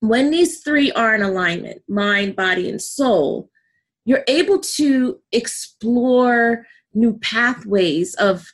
when 0.00 0.30
these 0.30 0.60
three 0.64 0.90
are 0.92 1.14
in 1.14 1.22
alignment 1.22 1.82
mind, 1.88 2.34
body, 2.34 2.68
and 2.68 2.82
soul 2.82 3.50
you're 4.04 4.24
able 4.28 4.58
to 4.58 5.18
explore 5.30 6.66
new 6.94 7.18
pathways 7.18 8.14
of 8.16 8.46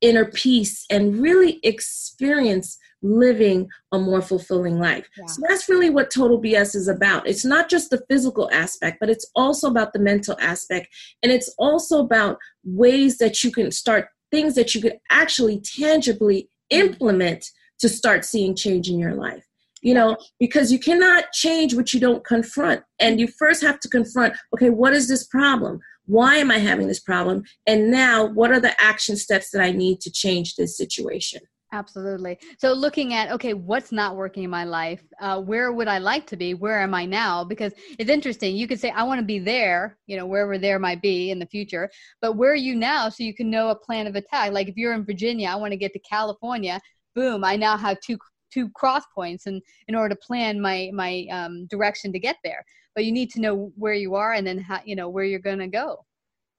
inner 0.00 0.24
peace 0.26 0.86
and 0.90 1.20
really 1.20 1.60
experience 1.62 2.78
living 3.02 3.68
a 3.92 3.98
more 3.98 4.20
fulfilling 4.20 4.78
life. 4.78 5.08
Yeah. 5.16 5.26
So 5.26 5.42
that's 5.48 5.68
really 5.68 5.90
what 5.90 6.10
total 6.10 6.40
BS 6.40 6.74
is 6.74 6.88
about. 6.88 7.26
It's 7.26 7.44
not 7.44 7.68
just 7.70 7.90
the 7.90 8.02
physical 8.08 8.50
aspect, 8.52 8.98
but 9.00 9.08
it's 9.08 9.30
also 9.34 9.68
about 9.68 9.92
the 9.92 9.98
mental 9.98 10.36
aspect. 10.40 10.88
And 11.22 11.32
it's 11.32 11.52
also 11.58 12.00
about 12.00 12.38
ways 12.64 13.18
that 13.18 13.42
you 13.42 13.50
can 13.50 13.70
start 13.70 14.08
things 14.30 14.54
that 14.54 14.74
you 14.74 14.82
could 14.82 14.98
actually 15.10 15.60
tangibly 15.60 16.48
mm-hmm. 16.72 16.88
implement 16.88 17.50
to 17.80 17.88
start 17.88 18.24
seeing 18.24 18.54
change 18.54 18.88
in 18.88 18.98
your 18.98 19.14
life. 19.14 19.46
You 19.82 19.94
know, 19.94 20.18
because 20.38 20.70
you 20.70 20.78
cannot 20.78 21.32
change 21.32 21.74
what 21.74 21.94
you 21.94 22.00
don't 22.00 22.22
confront. 22.22 22.82
And 22.98 23.18
you 23.18 23.26
first 23.26 23.62
have 23.62 23.80
to 23.80 23.88
confront 23.88 24.34
okay, 24.52 24.68
what 24.68 24.92
is 24.92 25.08
this 25.08 25.26
problem? 25.26 25.80
Why 26.10 26.36
am 26.36 26.50
I 26.50 26.58
having 26.58 26.88
this 26.88 27.00
problem? 27.00 27.44
And 27.66 27.90
now, 27.90 28.26
what 28.26 28.50
are 28.50 28.60
the 28.60 28.78
action 28.82 29.16
steps 29.16 29.50
that 29.50 29.62
I 29.62 29.70
need 29.70 30.00
to 30.00 30.10
change 30.10 30.56
this 30.56 30.76
situation? 30.76 31.40
Absolutely. 31.72 32.36
So, 32.58 32.72
looking 32.72 33.14
at, 33.14 33.30
okay, 33.30 33.54
what's 33.54 33.92
not 33.92 34.16
working 34.16 34.42
in 34.42 34.50
my 34.50 34.64
life? 34.64 35.04
Uh, 35.20 35.40
where 35.40 35.72
would 35.72 35.86
I 35.86 35.98
like 35.98 36.26
to 36.26 36.36
be? 36.36 36.54
Where 36.54 36.80
am 36.80 36.94
I 36.94 37.06
now? 37.06 37.44
Because 37.44 37.72
it's 37.96 38.10
interesting. 38.10 38.56
You 38.56 38.66
could 38.66 38.80
say, 38.80 38.90
I 38.90 39.04
want 39.04 39.20
to 39.20 39.24
be 39.24 39.38
there, 39.38 39.98
you 40.08 40.16
know, 40.16 40.26
wherever 40.26 40.58
there 40.58 40.80
might 40.80 41.00
be 41.00 41.30
in 41.30 41.38
the 41.38 41.46
future, 41.46 41.88
but 42.20 42.32
where 42.32 42.50
are 42.50 42.56
you 42.56 42.74
now 42.74 43.08
so 43.08 43.22
you 43.22 43.34
can 43.34 43.48
know 43.48 43.68
a 43.68 43.76
plan 43.76 44.08
of 44.08 44.16
attack? 44.16 44.50
Like 44.50 44.68
if 44.68 44.76
you're 44.76 44.94
in 44.94 45.04
Virginia, 45.04 45.48
I 45.48 45.54
want 45.54 45.70
to 45.72 45.76
get 45.76 45.92
to 45.92 46.00
California, 46.00 46.80
boom, 47.14 47.44
I 47.44 47.54
now 47.54 47.76
have 47.76 48.00
two 48.00 48.18
two 48.52 48.68
cross 48.70 49.04
points 49.14 49.46
and 49.46 49.62
in 49.86 49.94
order 49.94 50.12
to 50.12 50.20
plan 50.20 50.60
my 50.60 50.90
my 50.92 51.24
um, 51.30 51.66
direction 51.66 52.12
to 52.12 52.18
get 52.18 52.36
there 52.42 52.64
but 52.94 53.04
you 53.04 53.12
need 53.12 53.30
to 53.30 53.40
know 53.40 53.72
where 53.76 53.94
you 53.94 54.14
are 54.14 54.32
and 54.32 54.46
then 54.46 54.58
how 54.58 54.80
you 54.84 54.96
know 54.96 55.08
where 55.08 55.24
you're 55.24 55.38
to 55.38 55.66
go 55.66 56.04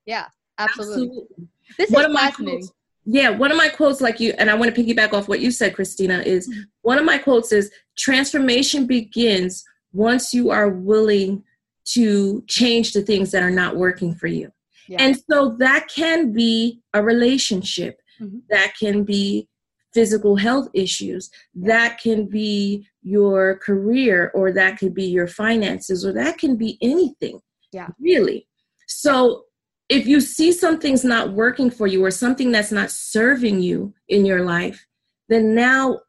yeah 0.06 0.26
absolutely, 0.58 1.04
absolutely. 1.04 1.48
this 1.78 1.92
is 1.92 2.16
fascinating 2.16 2.68
yeah 3.06 3.30
one 3.30 3.52
of 3.52 3.58
my 3.58 3.70
quotes 3.70 4.02
like 4.02 4.20
you 4.20 4.34
and 4.38 4.50
i 4.50 4.54
want 4.54 4.74
to 4.74 4.84
piggyback 4.84 5.14
off 5.14 5.28
what 5.28 5.40
you 5.40 5.52
said 5.52 5.76
christina 5.76 6.20
is 6.20 6.48
mm-hmm. 6.48 6.62
one 6.82 6.98
of 6.98 7.06
my 7.06 7.18
quotes 7.18 7.52
is 7.52 7.72
transformation 7.98 8.86
begins 8.86 9.64
once 9.94 10.34
you 10.34 10.50
are 10.52 10.70
willing 10.70 11.44
to 11.84 12.44
change 12.48 12.94
the 12.94 13.02
things 13.02 13.32
that 13.32 13.44
are 13.44 13.52
not 13.52 13.76
working 13.76 14.14
for 14.14 14.28
you 14.28 14.52
yeah. 14.88 14.98
and 15.00 15.18
so 15.30 15.56
that 15.58 15.88
can 15.94 16.32
be 16.32 16.80
a 16.94 17.02
relationship 17.02 18.00
mm-hmm. 18.20 18.38
that 18.50 18.74
can 18.80 19.04
be 19.04 19.48
physical 19.94 20.36
health 20.36 20.70
issues. 20.74 21.30
That 21.54 22.00
can 22.00 22.26
be 22.28 22.88
your 23.04 23.58
career, 23.58 24.32
or 24.34 24.52
that 24.54 24.78
could 24.78 24.94
be 24.94 25.06
your 25.06 25.28
finances, 25.28 26.06
or 26.06 26.14
that 26.14 26.38
can 26.38 26.56
be 26.56 26.78
anything. 26.82 27.40
Yeah. 27.72 27.88
Really. 28.00 28.48
So 28.88 29.46
if 29.90 30.08
you 30.08 30.22
see 30.22 30.52
something's 30.52 31.04
not 31.04 31.34
working 31.34 31.70
for 31.70 31.88
you 31.88 32.04
or 32.04 32.12
something 32.12 32.52
that's 32.52 32.72
not 32.72 32.92
serving 32.92 33.62
you 33.62 33.94
in 34.08 34.26
your 34.26 34.44
life, 34.44 34.86
then 35.30 35.56
now 35.56 36.00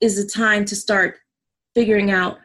is 0.00 0.16
the 0.16 0.28
time 0.28 0.64
to 0.66 0.76
start 0.76 1.16
figuring 1.74 2.10
out 2.10 2.38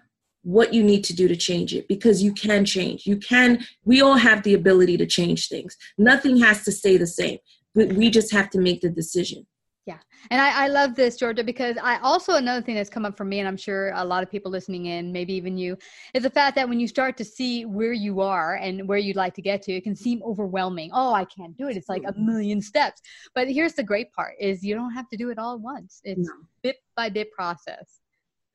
what 0.44 0.74
you 0.74 0.82
need 0.82 1.04
to 1.04 1.14
do 1.14 1.28
to 1.28 1.36
change 1.36 1.74
it 1.74 1.88
because 1.88 2.24
you 2.24 2.34
can 2.34 2.64
change. 2.64 3.06
You 3.06 3.18
can, 3.18 3.66
we 3.84 4.02
all 4.02 4.16
have 4.16 4.44
the 4.44 4.54
ability 4.54 4.98
to 4.98 5.06
change 5.06 5.50
things. 5.50 5.76
Nothing 5.98 6.38
has 6.38 6.64
to 6.64 6.72
stay 6.72 6.98
the 6.98 7.06
same, 7.06 7.40
but 7.76 7.94
we 7.94 8.10
just 8.10 8.32
have 8.32 8.50
to 8.52 8.60
make 8.60 8.82
the 8.82 8.90
decision. 8.90 9.46
Yeah. 9.88 10.00
And 10.32 10.42
I, 10.42 10.66
I 10.66 10.68
love 10.68 10.96
this, 10.96 11.16
Georgia, 11.16 11.46
because 11.46 11.78
I 11.82 11.98
also, 12.00 12.34
another 12.34 12.62
thing 12.62 12.76
that's 12.76 12.90
come 12.90 13.06
up 13.06 13.16
for 13.16 13.24
me, 13.24 13.40
and 13.40 13.48
I'm 13.48 13.56
sure 13.56 13.94
a 13.96 14.04
lot 14.04 14.22
of 14.22 14.30
people 14.30 14.52
listening 14.52 14.88
in, 14.88 15.14
maybe 15.14 15.34
even 15.34 15.58
you, 15.58 15.78
is 16.14 16.24
the 16.24 16.30
fact 16.30 16.58
that 16.58 16.68
when 16.68 16.78
you 16.78 16.90
start 16.90 17.16
to 17.18 17.24
see 17.24 17.64
where 17.64 17.94
you 17.94 18.20
are 18.20 18.56
and 18.56 18.86
where 18.86 18.98
you'd 18.98 19.16
like 19.16 19.34
to 19.36 19.42
get 19.42 19.62
to, 19.62 19.72
it 19.72 19.86
can 19.86 19.96
seem 19.96 20.22
overwhelming. 20.24 20.90
Oh, 20.94 21.14
I 21.14 21.24
can't 21.24 21.56
do 21.56 21.70
it. 21.70 21.78
It's 21.78 21.88
like 21.88 22.04
a 22.06 22.14
million 22.20 22.60
steps. 22.60 23.02
But 23.34 23.48
here's 23.48 23.76
the 23.76 23.84
great 23.84 24.12
part 24.12 24.34
is 24.42 24.62
you 24.62 24.76
don't 24.76 24.92
have 24.92 25.08
to 25.08 25.16
do 25.16 25.30
it 25.30 25.40
all 25.40 25.54
at 25.54 25.62
once. 25.62 26.02
It's 26.04 26.28
no. 26.28 26.34
bit 26.62 26.76
by 26.98 27.08
bit 27.08 27.32
process. 27.32 28.02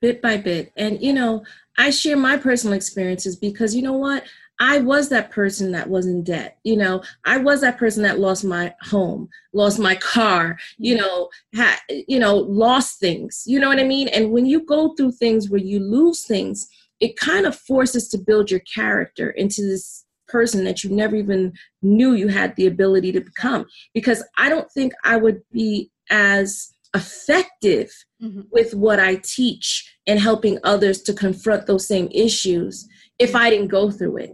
Bit 0.03 0.21
by 0.21 0.37
bit. 0.37 0.71
And, 0.77 1.03
you 1.03 1.15
know, 1.15 1.45
I 1.79 1.89
share 1.89 2.19
my 2.19 2.37
personal 2.37 2.75
experiences 2.75 3.37
because, 3.37 3.75
you 3.75 3.81
know 3.81 3.95
what? 3.95 4.25
I 4.63 4.79
was 4.79 5.09
that 5.09 5.33
person 5.33 5.73
that 5.73 5.91
was 5.91 6.07
in 6.07 6.23
debt. 6.23 6.57
You 6.63 6.77
know, 6.77 7.03
I 7.25 7.37
was 7.37 7.63
that 7.63 7.79
person 7.79 8.05
that 8.05 8.21
lost 8.21 8.45
my 8.45 8.73
home, 8.81 9.29
lost 9.53 9.81
my 9.81 9.97
car, 9.97 10.57
you 10.79 10.97
know, 10.97 11.31
had, 11.53 11.79
you 11.89 12.21
know, 12.21 12.37
lost 12.37 13.01
things. 13.01 13.43
You 13.45 13.59
know 13.59 13.67
what 13.69 13.81
I 13.81 13.85
mean? 13.85 14.07
And 14.07 14.31
when 14.31 14.47
you 14.47 14.65
go 14.65 14.95
through 14.95 15.13
things 15.13 15.51
where 15.51 15.61
you 15.61 15.81
lose 15.81 16.25
things, 16.25 16.69
it 17.01 17.17
kind 17.17 17.45
of 17.45 17.57
forces 17.57 18.09
to 18.11 18.19
build 18.19 18.53
your 18.53 18.61
character 18.61 19.31
into 19.31 19.63
this 19.63 20.05
person 20.29 20.63
that 20.63 20.85
you 20.85 20.91
never 20.91 21.17
even 21.17 21.55
knew 21.83 22.15
you 22.15 22.29
had 22.29 22.55
the 22.55 22.69
ability 22.69 23.11
to 23.11 23.21
become. 23.21 23.67
Because 23.95 24.23
I 24.39 24.49
don't 24.49 24.71
think 24.71 24.93
I 25.03 25.17
would 25.17 25.43
be 25.51 25.91
as 26.09 26.73
effective 26.95 27.91
mm-hmm. 28.23 28.43
with 28.53 28.75
what 28.75 29.01
I 29.01 29.17
teach 29.25 29.93
and 30.07 30.21
helping 30.21 30.61
others 30.63 31.03
to 31.03 31.13
confront 31.13 31.67
those 31.67 31.89
same 31.89 32.09
issues 32.13 32.89
if 33.19 33.35
I 33.35 33.51
didn't 33.51 33.69
go 33.69 33.91
through 33.91 34.19
it 34.19 34.33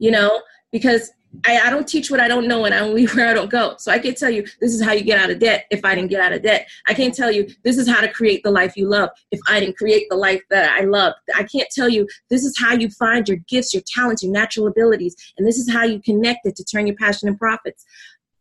you 0.00 0.10
know, 0.10 0.42
because 0.72 1.12
I, 1.46 1.60
I, 1.60 1.70
don't 1.70 1.86
teach 1.86 2.10
what 2.10 2.18
I 2.18 2.26
don't 2.26 2.48
know 2.48 2.64
and 2.64 2.74
I 2.74 2.80
don't 2.80 2.94
leave 2.94 3.14
where 3.16 3.28
I 3.28 3.34
don't 3.34 3.50
go. 3.50 3.76
So 3.78 3.92
I 3.92 3.98
can't 3.98 4.16
tell 4.16 4.30
you 4.30 4.44
this 4.60 4.74
is 4.74 4.82
how 4.82 4.92
you 4.92 5.02
get 5.02 5.18
out 5.18 5.30
of 5.30 5.38
debt 5.38 5.66
if 5.70 5.84
I 5.84 5.94
didn't 5.94 6.10
get 6.10 6.20
out 6.20 6.32
of 6.32 6.42
debt. 6.42 6.68
I 6.88 6.94
can't 6.94 7.14
tell 7.14 7.30
you 7.30 7.48
this 7.62 7.78
is 7.78 7.88
how 7.88 8.00
to 8.00 8.08
create 8.08 8.42
the 8.42 8.50
life 8.50 8.76
you 8.76 8.88
love 8.88 9.10
if 9.30 9.38
I 9.48 9.60
didn't 9.60 9.76
create 9.76 10.06
the 10.10 10.16
life 10.16 10.42
that 10.50 10.70
I 10.70 10.84
love. 10.84 11.14
I 11.36 11.44
can't 11.44 11.68
tell 11.70 11.88
you 11.88 12.08
this 12.30 12.44
is 12.44 12.58
how 12.58 12.74
you 12.74 12.90
find 12.90 13.28
your 13.28 13.38
gifts, 13.48 13.72
your 13.72 13.84
talents, 13.86 14.22
your 14.22 14.32
natural 14.32 14.66
abilities, 14.66 15.14
and 15.38 15.46
this 15.46 15.58
is 15.58 15.70
how 15.72 15.84
you 15.84 16.00
connect 16.00 16.40
it 16.46 16.56
to 16.56 16.64
turn 16.64 16.86
your 16.86 16.96
passion 16.96 17.28
in 17.28 17.36
profits. 17.36 17.84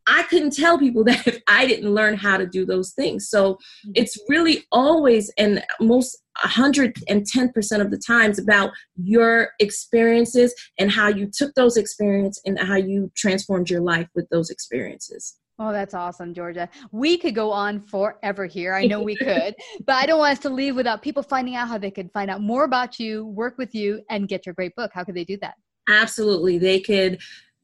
I 0.08 0.24
couldn't 0.24 0.56
tell 0.56 0.80
people 0.80 1.04
that 1.06 1.28
if 1.28 1.42
I 1.48 1.68
didn't 1.68 1.94
learn 1.94 2.16
how 2.16 2.38
to 2.38 2.48
do 2.48 2.66
those 2.66 2.94
things. 2.94 3.30
So 3.30 3.54
mm-hmm. 3.54 3.92
it's 3.96 4.18
really 4.28 4.66
always 4.72 5.32
and 5.38 5.64
most 5.80 6.18
110% 6.44 7.82
of 7.82 7.92
the 7.92 7.98
times 7.98 8.40
about 8.40 8.72
your 8.96 9.50
experiences 9.60 10.54
and 10.78 10.92
how 10.92 11.08
you 11.08 11.30
took 11.32 11.54
those 11.56 11.78
experiences 11.78 12.42
and 12.46 12.60
how 12.60 12.76
you 12.76 13.12
transformed 13.16 13.70
your 13.70 13.82
life 13.82 14.08
with 14.16 14.28
those 14.30 14.50
experiences. 14.50 15.38
Oh, 15.62 15.74
that's 15.74 15.94
awesome, 15.94 16.34
Georgia. 16.34 16.70
We 16.94 17.18
could 17.18 17.36
go 17.36 17.52
on 17.52 17.82
forever 17.82 18.46
here. 18.46 18.74
I 18.74 18.86
know 18.86 19.02
we 19.02 19.16
could, 19.18 19.56
but 19.86 19.96
I 19.96 20.06
don't 20.06 20.20
want 20.20 20.32
us 20.32 20.40
to 20.40 20.50
leave 20.50 20.76
without 20.76 21.02
people 21.02 21.22
finding 21.22 21.56
out 21.56 21.68
how 21.68 21.78
they 21.78 21.92
could 21.92 22.10
find 22.14 22.32
out 22.32 22.42
more 22.42 22.64
about 22.64 22.98
you, 22.98 23.26
work 23.26 23.58
with 23.58 23.76
you, 23.76 24.02
and 24.10 24.30
get 24.30 24.46
your 24.46 24.56
great 24.56 24.74
book. 24.76 24.92
How 24.94 25.04
could 25.04 25.16
they 25.16 25.26
do 25.26 25.38
that? 25.42 25.56
Absolutely. 25.90 26.60
They 26.60 26.80
could 26.80 27.20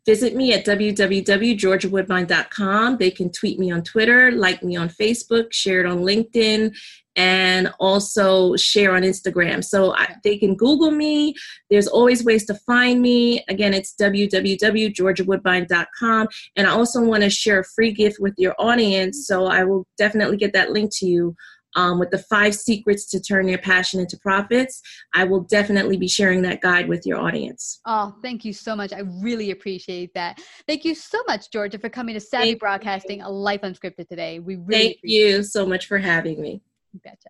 visit 0.05 0.35
me 0.35 0.53
at 0.53 0.65
www.georgiawoodbine.com. 0.65 2.97
They 2.97 3.11
can 3.11 3.31
tweet 3.31 3.59
me 3.59 3.71
on 3.71 3.83
Twitter, 3.83 4.31
like 4.31 4.63
me 4.63 4.75
on 4.75 4.89
Facebook, 4.89 5.53
share 5.53 5.81
it 5.81 5.85
on 5.85 5.99
LinkedIn, 5.99 6.75
and 7.15 7.71
also 7.79 8.55
share 8.55 8.95
on 8.95 9.03
Instagram. 9.03 9.63
So 9.63 9.95
I, 9.95 10.15
they 10.23 10.37
can 10.37 10.55
Google 10.55 10.89
me. 10.91 11.33
There's 11.69 11.87
always 11.87 12.25
ways 12.25 12.45
to 12.47 12.55
find 12.65 12.99
me. 13.01 13.45
Again, 13.47 13.73
it's 13.73 13.95
www.georgiawoodbine.com. 13.99 16.27
And 16.55 16.67
I 16.67 16.71
also 16.71 17.01
want 17.01 17.23
to 17.23 17.29
share 17.29 17.59
a 17.59 17.63
free 17.63 17.93
gift 17.93 18.17
with 18.19 18.33
your 18.37 18.55
audience. 18.59 19.27
So 19.27 19.45
I 19.45 19.63
will 19.63 19.85
definitely 19.97 20.37
get 20.37 20.53
that 20.53 20.71
link 20.71 20.91
to 20.97 21.05
you 21.05 21.35
um, 21.75 21.99
with 21.99 22.09
the 22.09 22.17
five 22.17 22.55
secrets 22.55 23.05
to 23.11 23.19
turn 23.19 23.47
your 23.47 23.59
passion 23.59 23.99
into 23.99 24.17
profits. 24.17 24.81
I 25.13 25.25
will 25.25 25.41
definitely 25.41 25.97
be 25.97 26.07
sharing 26.07 26.41
that 26.43 26.61
guide 26.61 26.87
with 26.87 27.05
your 27.05 27.19
audience. 27.19 27.81
Oh, 27.85 28.15
thank 28.21 28.45
you 28.45 28.53
so 28.53 28.75
much. 28.75 28.93
I 28.93 28.99
really 29.21 29.51
appreciate 29.51 30.13
that. 30.13 30.41
Thank 30.67 30.85
you 30.85 30.95
so 30.95 31.21
much, 31.27 31.51
Georgia, 31.51 31.77
for 31.77 31.89
coming 31.89 32.15
to 32.15 32.19
Savvy 32.19 32.51
thank 32.51 32.59
Broadcasting, 32.59 33.19
you. 33.19 33.27
a 33.27 33.29
life 33.29 33.61
unscripted 33.61 34.07
today. 34.07 34.39
We 34.39 34.55
really 34.55 34.83
thank 34.83 34.97
you 35.03 35.43
so 35.43 35.65
much 35.65 35.87
for 35.87 35.97
having 35.97 36.41
me. 36.41 36.61
Betcha. 37.03 37.29